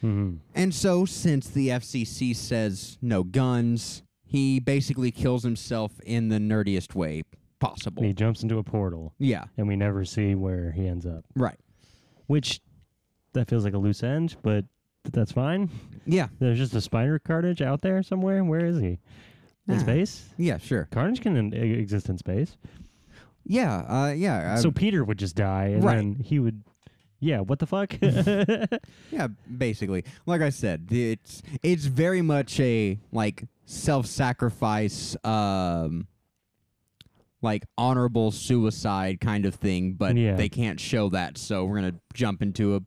Hmm 0.01 0.35
And 0.55 0.73
so, 0.73 1.05
since 1.05 1.47
the 1.49 1.69
FCC 1.69 2.35
says 2.35 2.97
no 3.01 3.23
guns, 3.23 4.03
he 4.23 4.59
basically 4.59 5.11
kills 5.11 5.43
himself 5.43 5.99
in 6.01 6.29
the 6.29 6.37
nerdiest 6.39 6.95
way 6.95 7.23
possible. 7.59 8.01
He 8.03 8.13
jumps 8.13 8.41
into 8.43 8.57
a 8.57 8.63
portal, 8.63 9.13
yeah, 9.19 9.45
and 9.57 9.67
we 9.67 9.75
never 9.75 10.03
see 10.05 10.35
where 10.35 10.71
he 10.71 10.87
ends 10.87 11.05
up. 11.05 11.23
right. 11.35 11.57
Which 12.27 12.61
that 13.33 13.47
feels 13.49 13.63
like 13.65 13.73
a 13.73 13.77
loose 13.77 14.03
end, 14.03 14.35
but 14.41 14.65
that's 15.11 15.31
fine. 15.31 15.69
Yeah, 16.05 16.27
There's 16.39 16.57
just 16.57 16.73
a 16.75 16.81
spider 16.81 17.19
carnage 17.19 17.61
out 17.61 17.81
there 17.81 18.01
somewhere. 18.03 18.43
Where 18.43 18.65
is 18.65 18.79
he? 18.79 18.99
In 19.67 19.75
Ah. 19.75 19.79
space? 19.79 20.29
yeah, 20.37 20.57
sure. 20.57 20.87
Carnage 20.91 21.21
can 21.21 21.53
exist 21.53 22.09
in 22.09 22.17
space. 22.17 22.57
Yeah, 23.45 23.77
uh, 23.87 24.13
yeah. 24.15 24.55
so 24.55 24.71
Peter 24.71 25.03
would 25.03 25.17
just 25.19 25.35
die, 25.35 25.67
and 25.67 25.83
right. 25.83 25.95
then 25.97 26.15
he 26.15 26.39
would. 26.39 26.63
Yeah, 27.23 27.41
what 27.41 27.59
the 27.59 27.67
fuck? 27.67 27.93
yeah, 29.11 29.27
basically. 29.57 30.03
Like 30.25 30.41
I 30.41 30.49
said, 30.49 30.87
it's 30.89 31.43
it's 31.61 31.85
very 31.85 32.21
much 32.23 32.59
a 32.59 32.97
like 33.11 33.43
self-sacrifice, 33.65 35.15
um, 35.23 36.07
like 37.43 37.63
honorable 37.77 38.31
suicide 38.31 39.19
kind 39.21 39.45
of 39.45 39.53
thing, 39.55 39.93
but 39.93 40.15
Yeah. 40.17 40.35
they 40.35 40.49
can't 40.49 40.79
show 40.79 41.09
that, 41.09 41.37
so 41.37 41.63
we're 41.65 41.75
gonna 41.81 41.95
jump 42.13 42.41
into 42.41 42.75
a 42.75 42.81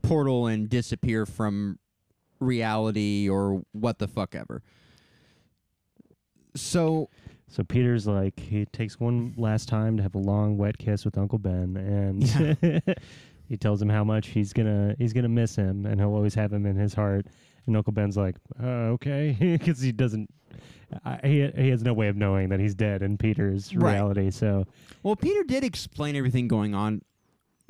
portal 0.00 0.46
and 0.46 0.68
disappear 0.70 1.26
from 1.26 1.78
reality 2.40 3.28
or 3.28 3.62
what 3.72 3.98
the 3.98 4.08
fuck 4.08 4.34
ever. 4.34 4.62
So 6.56 7.10
so 7.50 7.62
Peter's 7.64 8.06
like 8.06 8.38
he 8.38 8.64
takes 8.66 8.98
one 9.00 9.34
last 9.36 9.68
time 9.68 9.96
to 9.96 10.02
have 10.02 10.14
a 10.14 10.18
long 10.18 10.56
wet 10.58 10.78
kiss 10.78 11.04
with 11.04 11.16
Uncle 11.16 11.38
Ben, 11.38 11.76
and 11.76 12.84
he 13.48 13.56
tells 13.56 13.80
him 13.82 13.88
how 13.88 14.04
much 14.04 14.28
he's 14.28 14.52
gonna 14.52 14.94
he's 14.98 15.12
gonna 15.12 15.28
miss 15.28 15.56
him, 15.56 15.86
and 15.86 16.00
he'll 16.00 16.14
always 16.14 16.34
have 16.34 16.52
him 16.52 16.66
in 16.66 16.76
his 16.76 16.94
heart. 16.94 17.26
And 17.66 17.76
Uncle 17.76 17.92
Ben's 17.92 18.16
like, 18.16 18.36
uh, 18.62 18.66
okay, 18.96 19.36
because 19.58 19.80
he 19.80 19.92
doesn't. 19.92 20.30
I, 21.04 21.18
he 21.22 21.46
he 21.56 21.68
has 21.68 21.82
no 21.82 21.92
way 21.92 22.08
of 22.08 22.16
knowing 22.16 22.48
that 22.48 22.60
he's 22.60 22.74
dead 22.74 23.02
in 23.02 23.18
Peter's 23.18 23.74
Right. 23.76 23.92
reality. 23.92 24.30
So 24.30 24.64
well 25.02 25.16
Peter 25.16 25.42
did 25.44 25.62
explain 25.64 26.16
everything 26.16 26.48
going 26.48 26.74
on 26.74 27.02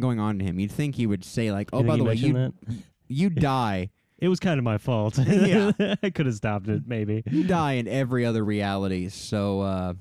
going 0.00 0.20
on 0.20 0.38
to 0.38 0.44
him. 0.44 0.60
You'd 0.60 0.70
think 0.70 0.94
he 0.94 1.06
would 1.06 1.24
say 1.24 1.50
like, 1.50 1.70
"Oh, 1.72 1.80
you 1.80 1.86
by 1.86 1.96
the 1.96 1.96
he 1.96 2.02
way, 2.02 2.08
mentioned 2.14 2.54
you 2.68 2.74
that? 2.76 2.82
you 3.08 3.30
die 3.48 3.90
It 4.18 4.28
was 4.28 4.38
kind 4.38 4.58
of 4.58 4.64
my 4.64 4.78
fault. 4.78 5.18
Yeah. 5.26 5.72
I 6.00 6.10
could 6.10 6.26
have 6.26 6.36
stopped 6.36 6.68
it, 6.68 6.82
maybe. 6.86 7.24
you 7.28 7.42
die 7.42 7.72
in 7.72 7.88
every 7.88 8.24
other 8.24 8.44
reality. 8.44 9.08
So 9.08 9.62
uh 9.62 9.94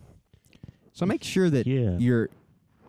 so 0.93 1.07
make 1.07 1.23
sure 1.23 1.49
that 1.49 1.65
Yeah. 1.65 1.97
your 1.97 2.29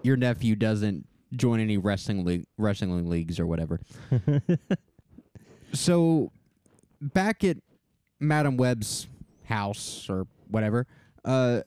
your 0.02 0.16
nephew 0.18 0.56
doesn't 0.56 1.06
join 1.32 1.60
any 1.60 1.76
wrestling 1.76 2.24
league, 2.24 2.44
wrestling 2.56 3.08
leagues 3.08 3.38
or 3.38 3.46
whatever. 3.46 3.80
so 5.72 6.30
back 7.00 7.44
at 7.44 7.58
Madame 8.20 8.56
Web's 8.56 9.06
house 9.46 10.06
or 10.08 10.26
whatever, 10.50 10.86
uh 11.24 11.60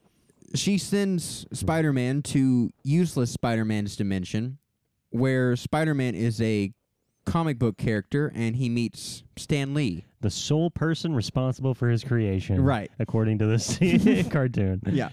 she 0.54 0.78
sends 0.78 1.46
Spider-Man 1.54 2.24
to 2.24 2.72
useless 2.84 3.32
Spider-Man's 3.32 3.96
dimension 3.96 4.58
where 5.12 5.56
Spider-Man 5.56 6.14
is 6.14 6.42
a 6.42 6.74
comic 7.26 7.58
book 7.58 7.78
character 7.78 8.32
and 8.36 8.58
he 8.58 8.68
meets 8.68 9.24
Stan 9.38 9.74
Lee. 9.74 10.04
The 10.20 10.30
sole 10.30 10.70
person 10.70 11.16
responsible 11.16 11.74
for 11.74 11.90
his 11.90 12.04
creation, 12.04 12.62
Right. 12.62 12.92
According 13.00 13.40
to 13.40 13.46
this 13.46 13.78
cartoon. 14.30 14.82
Yeah. 14.88 15.10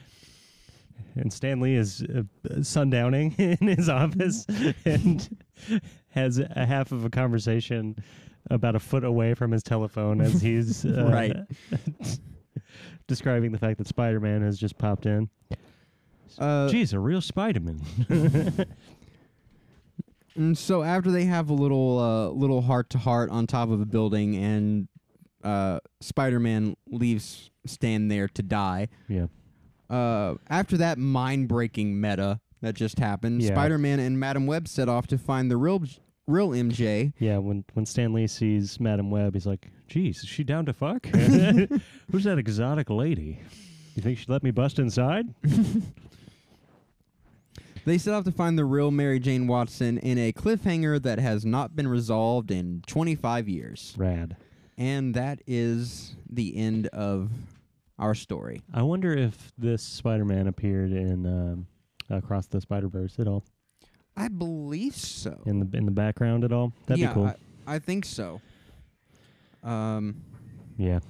And 1.18 1.32
Stan 1.32 1.60
Lee 1.60 1.74
is 1.74 2.02
uh, 2.02 2.22
sundowning 2.60 3.38
in 3.60 3.68
his 3.68 3.88
office 3.88 4.46
and 4.84 5.28
has 6.10 6.38
a 6.38 6.64
half 6.66 6.92
of 6.92 7.04
a 7.04 7.10
conversation 7.10 7.96
about 8.50 8.74
a 8.74 8.78
foot 8.80 9.04
away 9.04 9.34
from 9.34 9.50
his 9.50 9.62
telephone 9.62 10.20
as 10.20 10.40
he's 10.40 10.84
uh, 10.86 11.10
Right. 11.12 11.36
describing 13.06 13.52
the 13.52 13.58
fact 13.58 13.78
that 13.78 13.86
Spider 13.88 14.20
Man 14.20 14.42
has 14.42 14.58
just 14.58 14.78
popped 14.78 15.06
in. 15.06 15.28
Uh, 16.38 16.68
Geez, 16.68 16.92
a 16.92 16.98
real 17.00 17.20
Spider 17.20 17.60
Man. 17.60 17.80
And 20.36 20.56
so 20.56 20.84
after 20.84 21.10
they 21.10 21.24
have 21.24 21.50
a 21.50 21.54
little 21.54 21.98
uh, 21.98 22.28
little 22.28 22.62
heart 22.62 22.90
to 22.90 22.98
heart 22.98 23.28
on 23.30 23.46
top 23.48 23.70
of 23.70 23.80
a 23.80 23.84
building, 23.86 24.36
and 24.36 24.86
uh, 25.42 25.80
Spider-Man 26.00 26.76
leaves 26.86 27.50
Stan 27.66 28.06
there 28.08 28.28
to 28.28 28.42
die. 28.42 28.88
yeah. 29.08 29.26
Uh, 29.90 30.34
after 30.50 30.76
that 30.76 30.98
mind-breaking 30.98 31.98
meta 32.00 32.40
that 32.60 32.74
just 32.74 32.98
happened, 32.98 33.42
Yeah. 33.42 33.48
Spider-Man 33.50 34.00
and 34.00 34.18
Madame 34.20 34.46
Web 34.46 34.68
set 34.68 34.88
off 34.88 35.06
to 35.08 35.18
find 35.18 35.50
the 35.50 35.56
real 35.56 35.82
real 36.26 36.50
MJ. 36.50 37.12
Yeah, 37.18 37.38
when 37.38 37.64
when 37.74 37.86
Stan 37.86 38.12
Lee 38.12 38.26
sees 38.26 38.78
Madame 38.80 39.10
Web, 39.10 39.32
he's 39.34 39.46
like, 39.46 39.70
"Geez, 39.86 40.18
is 40.18 40.28
she 40.28 40.44
down 40.44 40.66
to 40.66 40.72
fuck? 40.72 41.06
Who's 42.10 42.24
that 42.24 42.38
exotic 42.38 42.90
lady? 42.90 43.40
You 43.94 44.02
think 44.02 44.18
she'd 44.18 44.28
let 44.28 44.42
me 44.42 44.50
bust 44.50 44.78
inside?" 44.78 45.26
They 47.84 47.96
set 47.96 48.12
off 48.12 48.24
to 48.24 48.32
find 48.32 48.58
the 48.58 48.66
real 48.66 48.90
Mary 48.90 49.18
Jane 49.18 49.46
Watson 49.46 49.96
in 49.98 50.18
a 50.18 50.30
cliffhanger 50.32 51.00
that 51.02 51.18
has 51.18 51.46
not 51.46 51.74
been 51.74 51.88
resolved 51.88 52.50
in 52.50 52.82
25 52.86 53.48
years. 53.48 53.94
Rad. 53.96 54.36
And 54.76 55.14
that 55.14 55.40
is 55.46 56.14
the 56.28 56.54
end 56.56 56.88
of 56.88 57.30
our 57.98 58.14
story. 58.14 58.60
I 58.72 58.82
wonder 58.82 59.12
if 59.12 59.52
this 59.58 59.82
Spider-Man 59.82 60.46
appeared 60.46 60.92
in 60.92 61.26
um, 61.26 61.66
Across 62.10 62.46
the 62.46 62.60
Spider-Verse 62.60 63.18
at 63.18 63.28
all, 63.28 63.44
I 64.16 64.28
believe 64.28 64.96
so. 64.96 65.40
in 65.44 65.60
the 65.60 65.76
in 65.76 65.84
the 65.84 65.90
background 65.92 66.42
at 66.44 66.52
all. 66.52 66.72
That'd 66.86 67.00
yeah, 67.02 67.08
be 67.08 67.14
cool. 67.14 67.26
I, 67.26 67.34
I 67.74 67.78
think 67.78 68.04
so. 68.04 68.40
Um, 69.62 70.22
yeah. 70.76 71.00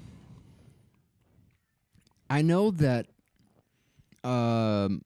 I 2.31 2.43
know 2.43 2.71
that 2.73 3.07
um, 4.25 5.03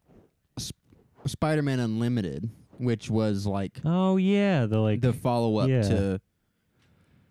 Sp- 0.59 0.81
Spider-Man 1.27 1.79
Unlimited, 1.79 2.49
which 2.79 3.11
was 3.11 3.47
like 3.47 3.81
Oh 3.85 4.17
yeah, 4.17 4.67
the 4.67 4.79
like 4.81 5.01
the 5.01 5.13
follow-up 5.13 5.69
yeah. 5.69 5.83
to 5.83 6.21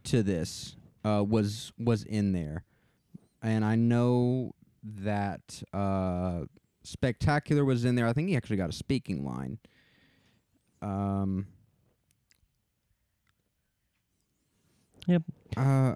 to 0.03 0.23
this, 0.23 0.75
uh, 1.03 1.23
was 1.27 1.73
was 1.77 2.03
in 2.03 2.31
there, 2.31 2.63
and 3.41 3.63
I 3.65 3.75
know 3.75 4.53
that 4.83 5.61
uh, 5.73 6.41
Spectacular 6.83 7.63
was 7.65 7.85
in 7.85 7.95
there. 7.95 8.07
I 8.07 8.13
think 8.13 8.29
he 8.29 8.35
actually 8.35 8.57
got 8.57 8.69
a 8.69 8.73
speaking 8.73 9.23
line. 9.25 9.59
Um. 10.81 11.47
Yep. 15.07 15.23
Uh, 15.57 15.93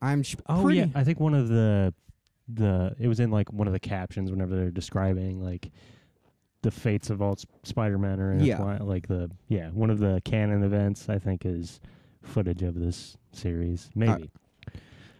I'm 0.00 0.22
sh- 0.22 0.36
Oh 0.48 0.68
yeah, 0.68 0.86
I 0.94 1.04
think 1.04 1.20
one 1.20 1.34
of 1.34 1.48
the 1.48 1.92
the 2.48 2.94
it 2.98 3.08
was 3.08 3.20
in 3.20 3.30
like 3.30 3.52
one 3.52 3.66
of 3.66 3.72
the 3.72 3.80
captions 3.80 4.30
whenever 4.30 4.54
they're 4.56 4.70
describing 4.70 5.42
like 5.42 5.70
the 6.62 6.70
fates 6.70 7.08
of 7.10 7.22
all 7.22 7.36
Spider-Man 7.62 8.20
or 8.20 8.38
Yeah. 8.38 8.62
like 8.82 9.06
the 9.08 9.30
yeah 9.48 9.68
one 9.70 9.90
of 9.90 9.98
the 9.98 10.20
canon 10.24 10.62
events 10.62 11.08
I 11.08 11.18
think 11.18 11.46
is 11.46 11.80
footage 12.22 12.62
of 12.62 12.74
this 12.74 13.16
series 13.32 13.90
maybe 13.94 14.30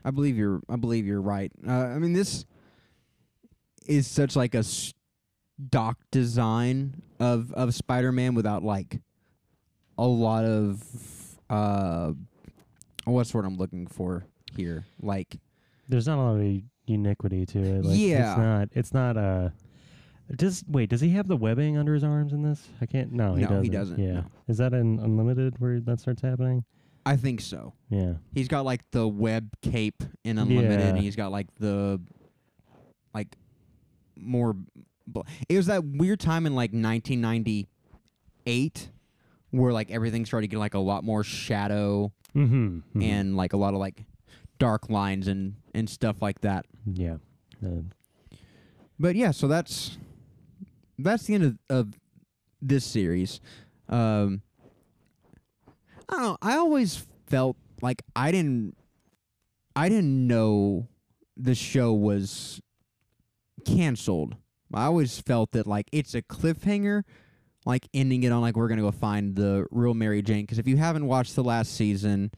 I 0.05 0.11
believe 0.11 0.37
you're. 0.37 0.61
I 0.69 0.77
believe 0.77 1.07
you're 1.07 1.21
right. 1.23 1.51
Uh, 1.67 1.73
I 1.73 1.99
mean, 1.99 2.13
this 2.13 2.45
is 3.87 4.07
such 4.07 4.37
like 4.37 4.55
a 4.55 4.63
stock 4.63 5.99
design 6.11 7.03
of 7.21 7.53
of 7.53 7.75
Spider-Man 7.75 8.35
without 8.35 8.63
like 8.63 9.01
a 9.99 10.07
lot 10.07 10.45
of 10.45 10.83
uh, 11.51 12.13
what's 13.05 13.33
what 13.35 13.45
I'm 13.45 13.57
looking 13.57 13.87
for 13.87 14.25
here? 14.57 14.85
Like, 15.01 15.37
there's 15.89 16.07
not 16.07 16.19
a 16.19 16.23
lot 16.23 16.41
of 16.41 16.63
uniquity 16.87 17.47
to 17.47 17.59
it 17.61 17.85
like, 17.85 17.99
Yeah. 17.99 18.31
it's 18.31 18.39
not 18.39 18.69
it's 18.73 18.93
not 18.93 19.17
uh 19.17 19.49
does 20.37 20.63
wait 20.69 20.91
does 20.91 21.01
he 21.01 21.09
have 21.11 21.27
the 21.29 21.37
webbing 21.37 21.79
under 21.79 21.95
his 21.95 22.05
arms 22.05 22.35
in 22.35 22.43
this 22.43 22.69
I 22.83 22.85
can't 22.87 23.11
no 23.13 23.35
he 23.37 23.43
No, 23.43 23.49
doesn't 23.49 23.65
he 23.65 23.71
doesn't, 23.71 23.99
yeah 23.99 24.13
no. 24.13 24.25
is 24.49 24.59
that 24.59 24.75
in 24.75 24.99
Unlimited 24.99 25.55
where 25.61 25.81
that 25.81 25.99
starts 26.01 26.21
happening 26.21 26.63
I 27.07 27.17
think 27.17 27.41
so. 27.41 27.75
yeah 27.91 28.15
He's 28.33 28.49
got 28.49 28.65
like 28.65 28.81
the 28.91 29.07
web 29.07 29.51
cape 29.63 30.03
in 30.25 30.39
Unlimited, 30.39 30.81
Yeah. 30.81 30.87
and 30.89 30.99
he's 30.99 31.17
got 31.17 31.31
like 31.33 31.47
the 31.59 32.01
like 33.15 33.37
more. 34.17 34.57
bl- 35.07 35.21
It 35.49 35.57
was 35.57 35.67
that 35.67 35.85
weird 35.85 36.21
time 36.21 36.47
in 36.47 36.55
like 36.55 36.73
1998 36.73 38.91
where 39.51 39.73
like 39.73 39.91
everything 39.91 40.27
started 40.27 40.49
getting 40.49 40.59
like 40.61 40.75
a 40.75 40.79
lot 40.79 41.05
more 41.05 41.23
shadow 41.23 42.13
mm-hmm, 42.35 43.01
and 43.03 43.37
like 43.37 43.53
a 43.53 43.57
lot 43.57 43.75
of 43.75 43.81
like 43.81 44.05
dark 44.59 44.89
lines 44.91 45.29
and 45.29 45.55
and 45.75 45.89
stuff 45.89 46.21
like 46.23 46.41
that. 46.41 46.67
yeah 46.87 47.17
uh, 47.65 47.83
But 48.99 49.17
yeah, 49.17 49.31
so 49.31 49.49
that's 49.49 49.99
that's 50.99 51.25
the 51.25 51.35
end 51.35 51.45
of, 51.45 51.59
of 51.69 51.89
this 52.63 52.85
series. 52.85 53.41
Um, 53.89 54.43
I 56.09 56.13
don't 56.13 56.23
know. 56.23 56.37
I 56.43 56.57
always 56.57 57.05
felt 57.27 57.57
like 57.83 58.03
I 58.15 58.31
didn't 58.31 58.77
I 59.77 59.89
didn't 59.89 60.27
know 60.27 60.89
the 61.37 61.55
show 61.55 61.93
was 61.93 62.61
canceled. 63.65 64.37
I 64.73 64.85
always 64.85 65.21
felt 65.21 65.53
that 65.53 65.67
like 65.67 65.89
it's 65.93 66.15
a 66.15 66.23
cliffhanger, 66.23 67.03
like 67.65 67.89
ending 67.95 68.23
it 68.23 68.33
on 68.33 68.41
like 68.41 68.57
we're 68.57 68.69
gonna 68.69 68.83
go 68.83 68.91
find 68.91 69.35
the 69.37 69.67
real 69.71 69.95
Mary 69.95 70.23
Jane. 70.23 70.43
Because 70.43 70.59
if 70.59 70.69
you 70.69 70.77
haven't 70.77 71.07
watched 71.07 71.35
the 71.35 71.45
last 71.45 71.75
season, 71.75 72.31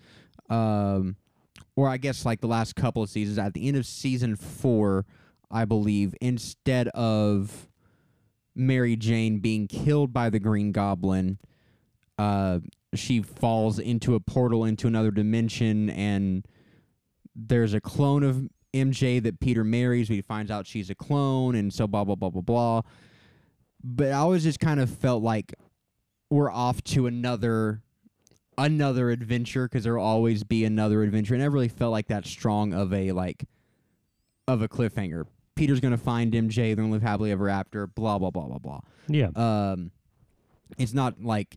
um, 0.49 1.17
or 1.75 1.89
I 1.89 1.97
guess 1.97 2.25
like 2.25 2.41
the 2.41 2.47
last 2.47 2.77
couple 2.77 3.03
of 3.03 3.11
seasons, 3.11 3.39
at 3.39 3.55
the 3.55 3.69
end 3.69 3.77
of 3.77 3.87
season 3.87 4.37
four, 4.37 5.05
I 5.51 5.65
believe, 5.65 6.15
instead 6.21 6.89
of 6.89 7.69
Mary 8.55 8.97
Jane 8.97 9.39
being 9.39 9.67
killed 9.67 10.13
by 10.13 10.31
the 10.31 10.39
Green 10.39 10.73
Goblin, 10.73 11.39
uh, 12.19 12.61
she 12.95 13.23
falls 13.23 13.79
into 13.79 14.15
a 14.15 14.21
portal 14.21 14.65
into 14.65 14.87
another 14.87 15.11
dimension, 15.11 15.91
and 15.91 16.47
there's 17.35 17.75
a 17.75 17.81
clone 17.81 18.23
of 18.23 18.49
MJ 18.73 19.23
that 19.23 19.41
Peter 19.41 19.65
marries. 19.65 20.09
He 20.09 20.23
finds 20.23 20.51
out 20.51 20.67
she's 20.67 20.91
a 20.91 20.95
clone, 20.95 21.55
and 21.55 21.73
so 21.73 21.87
blah 21.87 22.05
blah 22.05 22.15
blah 22.15 22.31
blah 22.31 22.43
blah. 22.43 22.83
But 23.83 24.09
I 24.09 24.17
always 24.17 24.43
just 24.43 24.61
kind 24.61 24.81
of 24.81 24.91
felt 24.91 25.23
like 25.23 25.55
we're 26.31 26.51
off 26.51 26.83
to 26.85 27.07
another 27.07 27.83
another 28.59 29.11
adventure 29.11 29.69
because 29.69 29.85
there 29.85 29.97
will 29.97 30.05
always 30.05 30.43
be 30.43 30.65
another 30.65 31.03
adventure. 31.03 31.35
And 31.35 31.43
I 31.43 31.47
never 31.47 31.55
really 31.55 31.69
felt 31.69 31.93
like 31.93 32.09
that 32.09 32.27
strong 32.27 32.73
of 32.73 32.93
a 32.93 33.13
like 33.13 33.45
of 34.49 34.63
a 34.63 34.69
cliffhanger. 34.69 35.25
Peter's 35.55 35.81
gonna 35.81 35.97
find 35.99 36.33
MJ. 36.33 36.55
They're 36.75 36.77
gonna 36.77 36.91
live 36.91 37.03
happily 37.03 37.31
ever 37.33 37.49
after. 37.49 37.87
Blah 37.87 38.19
blah 38.19 38.31
blah 38.31 38.47
blah 38.47 38.59
blah. 38.59 38.81
yeah 39.09 39.29
Um, 39.37 39.91
it's 40.79 40.93
not 40.93 41.23
like 41.23 41.57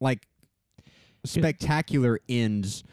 like 0.00 0.26
spectacular 1.24 2.20
ends. 2.28 2.84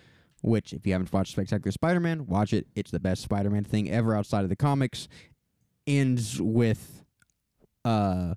Which, 0.41 0.73
if 0.73 0.85
you 0.85 0.91
haven't 0.91 1.13
watched 1.13 1.31
Spectacular 1.31 1.71
Spider-Man, 1.71 2.25
watch 2.25 2.51
it. 2.51 2.67
It's 2.75 2.91
the 2.91 2.99
best 2.99 3.21
Spider-Man 3.21 3.63
thing 3.63 3.89
ever 3.89 4.13
outside 4.13 4.43
of 4.43 4.49
the 4.49 4.57
comics. 4.57 5.07
Ends 5.87 6.41
with 6.41 7.05
uh 7.85 8.35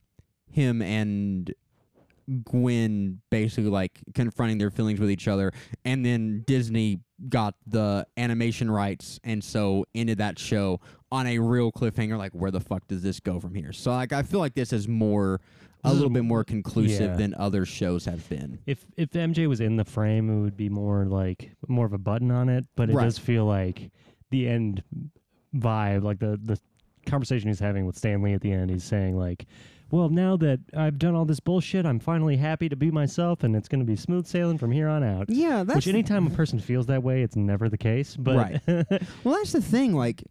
him 0.51 0.83
and 0.83 1.53
Gwen 2.45 3.21
basically 3.31 3.71
like 3.71 4.01
confronting 4.14 4.59
their 4.59 4.71
feelings 4.71 5.01
with 5.01 5.11
each 5.11 5.29
other, 5.29 5.53
and 5.85 6.05
then 6.05 6.45
Disney 6.47 7.01
got 7.29 7.55
the 7.67 8.07
animation 8.17 8.71
rights, 8.71 9.21
and 9.23 9.43
so 9.43 9.85
ended 9.95 10.19
that 10.19 10.39
show 10.39 10.81
on 11.12 11.27
a 11.27 11.39
real 11.39 11.71
cliffhanger. 11.71 12.19
Like, 12.19 12.33
where 12.33 12.51
the 12.51 12.61
fuck 12.61 12.87
does 12.89 13.03
this 13.03 13.21
go 13.21 13.39
from 13.39 13.55
here? 13.55 13.73
So, 13.73 13.93
like, 13.93 14.12
I 14.12 14.23
feel 14.23 14.41
like 14.41 14.55
this 14.55 14.73
is 14.73 14.89
more 14.89 15.41
a 15.87 15.95
little 15.95 16.11
bit 16.11 16.24
more 16.24 16.45
conclusive 16.45 17.11
yeah. 17.12 17.16
than 17.16 17.34
other 17.34 17.64
shows 17.64 18.05
have 18.05 18.28
been. 18.28 18.59
If 18.66 18.84
if 18.97 19.11
MJ 19.11 19.49
was 19.49 19.61
in 19.61 19.76
the 19.76 19.84
frame, 19.84 20.28
it 20.30 20.41
would 20.43 20.57
be 20.57 20.68
more 20.68 21.05
like 21.07 21.51
more 21.68 21.87
of 21.87 21.93
a 21.93 21.99
button 21.99 22.30
on 22.30 22.49
it. 22.49 22.66
But 22.76 22.91
it 22.91 22.95
Right. 22.95 23.05
does 23.05 23.18
feel 23.18 23.45
like 23.45 23.91
the 24.30 24.49
end 24.49 24.82
vibe, 25.55 26.03
like 26.03 26.18
the 26.18 26.39
the 26.43 26.59
conversation 27.07 27.49
he's 27.49 27.61
having 27.61 27.87
with 27.87 27.97
Stan 27.97 28.22
Lee 28.22 28.32
at 28.34 28.41
the 28.41 28.53
end. 28.53 28.70
He's 28.70 28.82
saying 28.84 29.16
like, 29.16 29.47
"Well, 29.91 30.09
now 30.09 30.37
that 30.39 30.59
I've 30.76 30.99
done 30.99 31.14
all 31.14 31.24
this 31.24 31.39
bullshit, 31.41 31.87
I'm 31.87 32.01
finally 32.01 32.37
happy 32.37 32.68
to 32.68 32.76
be 32.76 32.91
myself, 32.91 33.45
and 33.45 33.55
it's 33.55 33.68
going 33.68 33.80
to 33.80 33.87
be 33.87 33.95
smooth 33.97 34.26
sailing 34.26 34.59
from 34.59 34.72
here 34.72 34.89
on 34.89 35.05
out." 35.05 35.30
Yeah, 35.30 35.62
that's 35.62 35.76
Which 35.76 35.89
anytime 35.89 36.26
a 36.26 36.30
person 36.30 36.59
feels 36.59 36.87
that 36.87 37.03
way, 37.03 37.22
it's 37.22 37.37
never 37.37 37.68
the 37.68 37.78
case. 37.78 38.16
But 38.16 38.61
Well, 38.66 39.34
that's 39.37 39.53
the 39.53 39.62
thing. 39.62 39.95
Like, 39.95 40.24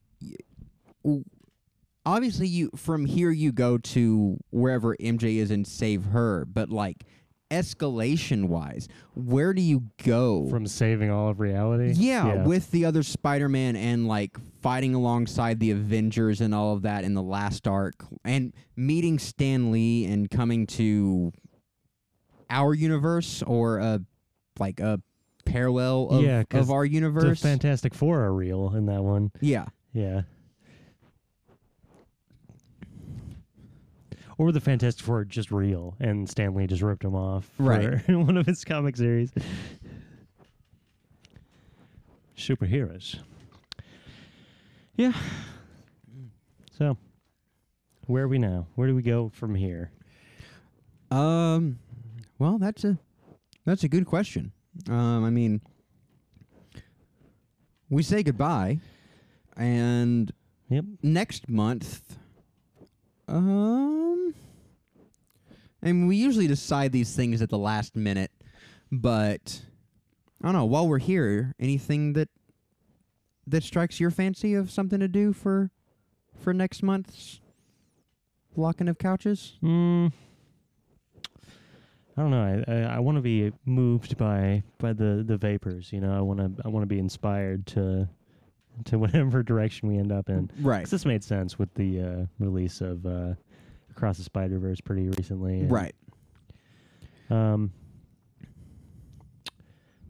obviously, 2.06 2.48
you 2.48 2.70
from 2.76 3.06
here 3.06 3.32
you 3.32 3.52
go 3.52 3.78
to 3.78 4.38
wherever 4.52 4.96
MJ 4.98 5.38
is 5.38 5.52
and 5.52 5.66
save 5.68 6.06
her. 6.06 6.46
But 6.46 6.70
like, 6.70 7.04
escalation 7.52 8.48
wise, 8.48 8.88
where 9.14 9.54
do 9.54 9.62
you 9.62 9.84
go 10.04 10.48
from 10.50 10.66
saving 10.68 11.12
all 11.12 11.30
of 11.30 11.40
reality, 11.40 11.94
Yeah, 11.96 12.44
with 12.46 12.72
the 12.72 12.86
other 12.86 13.04
Spider-Man 13.04 13.76
and 13.76 14.08
like 14.08 14.38
fighting 14.62 14.96
alongside 14.96 15.60
the 15.60 15.72
Avengers 15.72 16.42
and 16.42 16.56
all 16.56 16.74
of 16.74 16.82
that 16.84 17.04
in 17.04 17.14
the 17.14 17.22
last 17.22 17.68
arc, 17.68 17.96
and 18.24 18.54
meeting 18.76 19.20
Stan 19.20 19.72
Lee 19.72 20.06
and 20.06 20.30
coming 20.30 20.66
to 20.68 21.32
our 22.50 22.74
universe 22.74 23.44
or 23.44 23.78
a 23.80 24.02
like 24.60 24.80
a 24.80 25.02
parallel 25.46 26.08
of, 26.10 26.24
Yeah, 26.24 26.44
of 26.52 26.72
our 26.72 26.84
the 26.84 26.90
universe. 26.94 27.42
Fantastic 27.42 27.94
Four 27.94 28.22
are 28.22 28.34
real 28.34 28.74
in 28.76 28.86
that 28.88 29.04
one. 29.04 29.32
yeah, 29.42 29.66
Yeah. 29.94 30.22
Or 34.38 34.52
the 34.52 34.60
Fantastic 34.60 35.06
Four 35.06 35.20
are 35.20 35.26
just 35.26 35.50
real, 35.52 35.96
and 36.00 36.30
Stan 36.30 36.54
Lee 36.56 36.68
just 36.68 36.82
ripped 36.82 37.04
them 37.04 37.16
off 37.16 37.46
for 37.56 37.64
Right. 37.64 38.10
one 38.10 38.36
of 38.38 38.46
his 38.46 38.64
comic 38.66 38.98
series. 38.98 39.32
Superheroes. 42.38 43.20
Yeah. 44.98 45.14
So, 46.78 46.98
where 48.08 48.24
are 48.24 48.28
we 48.28 48.38
now? 48.38 48.68
Where 48.76 48.88
do 48.88 48.96
we 48.96 49.02
go 49.02 49.30
from 49.34 49.56
here? 49.56 49.92
Um, 51.12 51.80
well, 52.40 52.58
that's 52.58 52.84
a 52.84 52.98
that's 53.66 53.84
a 53.84 53.88
good 53.88 54.06
question. 54.06 54.52
Um, 54.90 55.24
I 55.24 55.30
mean, 55.30 55.62
we 57.90 58.04
say 58.04 58.22
goodbye, 58.24 58.80
and 59.56 60.32
Yep. 60.70 60.86
next 61.04 61.48
month, 61.48 62.18
um, 63.28 64.34
and 65.82 66.08
we 66.08 66.16
usually 66.16 66.48
decide 66.48 66.92
these 66.92 67.16
things 67.16 67.42
at 67.42 67.50
the 67.50 67.58
last 67.58 67.96
minute, 67.96 68.32
but 68.92 69.62
I 70.42 70.48
don't 70.48 70.54
know. 70.54 70.66
While 70.66 70.88
we're 70.88 71.00
here, 71.00 71.54
anything 71.60 72.14
that 72.14 72.30
that 73.48 73.64
strikes 73.64 74.00
your 74.00 74.12
fancy 74.12 74.54
of 74.54 74.72
something 74.72 75.00
to 75.00 75.08
do 75.08 75.34
for 75.34 75.72
for 76.40 76.54
next 76.54 76.84
month's 76.84 77.40
locking 78.56 78.88
of 78.88 78.98
couches? 78.98 79.58
Mm, 79.64 80.12
I 82.18 82.22
don't 82.22 82.32
know. 82.32 82.64
I 82.68 82.72
I, 82.72 82.96
I 82.96 83.00
want 83.00 83.18
to 83.18 83.22
be 83.22 83.52
moved 83.66 84.18
by 84.18 84.64
by 84.78 84.94
the 84.94 85.24
the 85.26 85.38
vapors. 85.38 85.92
You 85.92 86.02
know, 86.02 86.16
I 86.16 86.22
want 86.22 86.40
to 86.40 86.62
I 86.66 86.70
want 86.70 86.84
to 86.84 86.88
be 86.88 87.00
inspired 87.00 87.66
to 87.68 88.10
to 88.86 89.00
whatever 89.00 89.42
direction 89.44 89.88
we 89.88 89.98
end 89.98 90.12
up 90.12 90.30
in. 90.30 90.50
Right. 90.62 90.82
'Cause 90.84 90.92
this 90.92 91.06
made 91.06 91.24
sense 91.24 91.58
with 91.58 91.74
the 91.76 92.02
uh, 92.02 92.26
release 92.40 92.82
of 92.82 93.06
uh, 93.06 93.34
Across 93.92 94.18
the 94.18 94.24
Spider 94.24 94.60
Verse 94.60 94.82
pretty 94.82 95.08
recently. 95.10 95.62
and, 95.62 95.72
Right. 95.72 95.96
Um. 97.30 97.72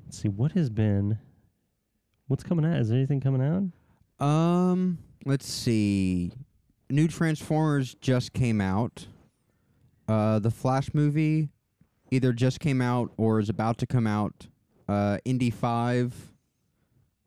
Let's 0.06 0.20
see 0.20 0.30
what 0.30 0.52
has 0.54 0.70
been. 0.70 1.18
What's 2.28 2.44
coming 2.44 2.66
out? 2.66 2.78
Is 2.80 2.90
there 2.90 2.98
anything 2.98 3.20
coming 3.22 3.42
out? 4.20 4.26
Um, 4.26 4.98
let's 5.26 5.48
see. 5.48 6.32
New 6.90 7.08
Transformers 7.08 7.96
just 8.02 8.34
came 8.34 8.62
out. 8.62 9.08
Uh, 10.08 10.40
the 10.40 10.52
Flash 10.52 10.94
movie 10.94 11.50
either 12.12 12.32
just 12.32 12.60
came 12.60 12.82
out 12.82 13.12
or 13.18 13.40
is 13.40 13.50
about 13.50 13.78
to 13.80 13.88
come 13.88 14.08
out. 14.08 14.48
Uh, 14.88 15.18
Indy 15.26 15.50
Five 15.50 16.14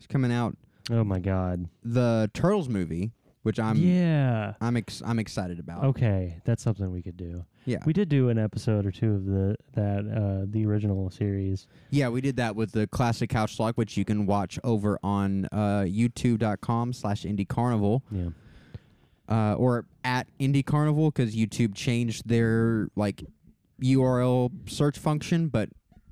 is 0.01 0.07
coming 0.07 0.32
out. 0.32 0.57
Oh 0.91 1.05
my 1.05 1.18
God! 1.18 1.68
The 1.84 2.30
Turtles 2.34 2.68
movie, 2.68 3.12
which 3.43 3.59
I'm 3.61 3.76
yeah. 3.76 4.55
I'm 4.61 4.76
ex- 4.76 5.03
I'm 5.05 5.18
excited 5.18 5.59
about. 5.59 5.84
Okay, 5.84 6.41
that's 6.45 6.62
something 6.62 6.91
we 6.91 7.03
could 7.03 7.16
do. 7.16 7.45
Yeah, 7.66 7.78
We 7.84 7.93
did 7.93 8.09
do 8.09 8.30
an 8.30 8.39
episode 8.39 8.86
or 8.86 8.91
two 8.91 9.14
of 9.14 9.26
the 9.26 9.57
that 9.74 9.99
uh, 10.11 10.47
the 10.51 10.64
original 10.64 11.11
series. 11.11 11.66
yeah, 11.91 12.09
we 12.09 12.22
did 12.22 12.36
that 12.36 12.57
with 12.57 12.72
the 12.72 12.86
classic 12.86 13.28
CouchLock, 13.28 13.74
which 13.74 13.97
you 13.99 14.07
can 14.07 14.24
watch 14.24 14.59
over 14.64 14.99
on 15.03 15.45
uh, 15.53 15.84
YouTube.com/slash 15.86 17.22
Indie 17.24 17.47
Carnival. 17.47 18.03
Yeah. 18.11 18.28
uh, 19.28 19.55
or 19.57 19.84
at 20.05 20.28
Indie 20.41 20.64
Carnival 20.64 21.11
because 21.11 21.36
YouTube 21.36 21.74
changed 21.74 22.26
their 22.26 22.89
like 22.97 23.24
URL 23.82 24.51
search 24.70 24.99
function. 24.99 25.49
But 25.49 25.68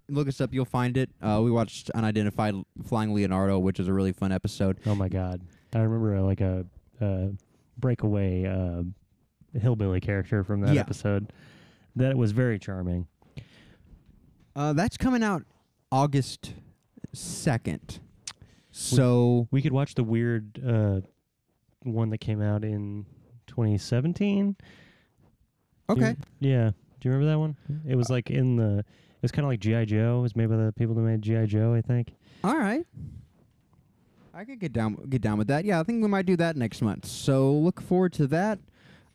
look 0.08 0.28
us 0.28 0.40
up, 0.40 0.52
you'll 0.54 0.64
find 0.64 0.96
it. 0.96 1.10
Uh, 1.22 1.40
we 1.44 1.50
watched 1.50 1.90
Unidentified 1.90 2.54
Flying 2.86 3.14
Leonardo, 3.14 3.58
which 3.58 3.80
is 3.80 3.88
a 3.88 3.92
really 3.92 4.12
fun 4.12 4.32
episode. 4.32 4.78
Oh 4.86 4.94
my 4.94 5.08
God! 5.08 5.40
I 5.74 5.78
remember 5.80 6.16
uh, 6.16 6.22
like 6.22 6.40
a, 6.40 6.64
uh 7.00 7.28
breakaway 7.78 8.44
uh, 8.46 8.82
hillbilly 9.58 10.00
character 10.00 10.42
from 10.44 10.60
that 10.62 10.74
Yeah. 10.74 10.80
episode. 10.80 11.32
That 11.96 12.16
was 12.16 12.32
very 12.32 12.58
charming. 12.58 13.06
Uh, 14.54 14.72
that's 14.72 14.96
coming 14.96 15.22
out 15.22 15.42
August 15.92 16.54
second. 17.12 18.00
So 18.70 19.48
We 19.50 19.60
could 19.62 19.72
watch 19.72 19.94
the 19.94 20.04
weird 20.04 20.58
uh, 20.66 21.00
one 21.82 22.10
that 22.10 22.18
came 22.18 22.40
out 22.42 22.64
in 22.64 23.06
2017. 23.46 24.56
Do 25.88 25.94
you- 25.94 26.02
okay, 26.02 26.16
yeah. 26.40 26.70
Do 27.00 27.08
you 27.08 27.14
remember 27.14 27.30
that 27.32 27.38
one? 27.38 27.56
It 27.86 27.96
was 27.96 28.08
like 28.10 28.30
in 28.30 28.56
the. 28.56 28.84
It 29.26 29.32
was 29.32 29.32
kind 29.32 29.44
of 29.44 29.50
like 29.50 29.58
GI 29.58 29.86
Joe. 29.86 30.20
It 30.20 30.22
was 30.22 30.36
made 30.36 30.48
by 30.48 30.56
the 30.56 30.72
people 30.78 30.94
that 30.94 31.00
made 31.00 31.20
GI 31.20 31.46
Joe, 31.46 31.74
I 31.74 31.80
think. 31.80 32.12
all 32.44 32.56
right. 32.56 32.86
I 34.32 34.44
could 34.44 34.60
get 34.60 34.72
down 34.72 34.94
get 35.08 35.20
down 35.20 35.36
with 35.36 35.48
that. 35.48 35.64
Yeah, 35.64 35.80
I 35.80 35.82
think 35.82 36.00
we 36.00 36.08
might 36.08 36.26
do 36.26 36.36
that 36.36 36.56
next 36.56 36.80
month. 36.80 37.06
So 37.06 37.50
look 37.52 37.80
forward 37.80 38.12
to 38.12 38.28
that. 38.28 38.60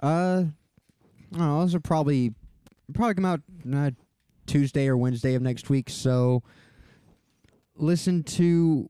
Uh, 0.03 0.43
I 1.33 1.37
don't 1.37 1.39
know. 1.39 1.59
Those 1.61 1.75
are 1.75 1.79
probably 1.79 2.33
probably 2.93 3.13
come 3.13 3.23
out 3.23 3.39
uh, 3.73 3.91
Tuesday 4.47 4.89
or 4.89 4.97
Wednesday 4.97 5.33
of 5.35 5.41
next 5.41 5.69
week. 5.69 5.89
So 5.89 6.43
listen 7.77 8.23
to 8.23 8.89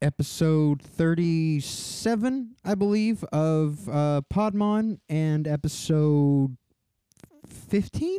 episode 0.00 0.80
37, 0.80 2.54
I 2.64 2.74
believe, 2.74 3.24
of 3.24 3.86
uh, 3.90 4.22
Podmon 4.32 5.00
and 5.10 5.46
episode 5.46 6.56
15 7.46 8.18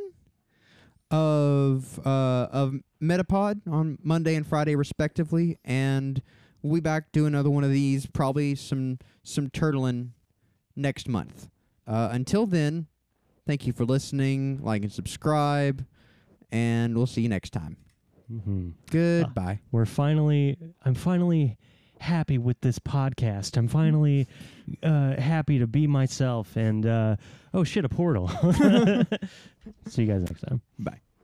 of 1.12 1.99
uh, 2.05 2.47
of 2.51 2.76
Metapod 3.01 3.62
on 3.70 3.97
Monday 4.01 4.36
and 4.36 4.47
Friday 4.47 4.76
respectively 4.76 5.57
and 5.64 6.22
we'll 6.62 6.76
be 6.76 6.80
back 6.80 7.12
do 7.12 7.26
another 7.26 7.49
one 7.49 7.64
of 7.64 7.72
these 7.72 8.05
probably 8.07 8.55
some 8.55 8.97
some 9.24 9.49
turtling 9.49 10.09
next 10.76 11.07
month. 11.07 11.49
Uh, 11.86 12.09
until 12.12 12.45
then, 12.45 12.88
thank 13.45 13.68
you 13.68 13.74
for 13.74 13.86
listening, 13.86 14.59
like 14.64 14.82
and 14.84 14.91
subscribe 14.91 15.86
and 16.51 16.95
we'll 16.95 17.07
see 17.07 17.22
you 17.22 17.30
next 17.30 17.51
time. 17.51 17.78
Mm-hmm. 18.32 18.70
Goodbye. 18.89 19.59
We're 19.72 19.86
finally. 19.86 20.57
I'm 20.86 20.95
finally 20.95 21.57
happy 22.01 22.37
with 22.37 22.59
this 22.61 22.79
podcast. 22.79 23.57
I'm 23.57 23.67
finally 23.67 24.27
uh, 24.83 25.19
happy 25.19 25.59
to 25.59 25.67
be 25.67 25.87
myself. 25.87 26.55
And 26.55 26.85
uh, 26.85 27.15
oh 27.53 27.63
shit, 27.63 27.85
a 27.85 27.89
portal. 27.89 28.27
See 29.87 30.03
you 30.03 30.07
guys 30.07 30.23
next 30.23 30.41
time. 30.41 30.61
Bye. 30.79 30.99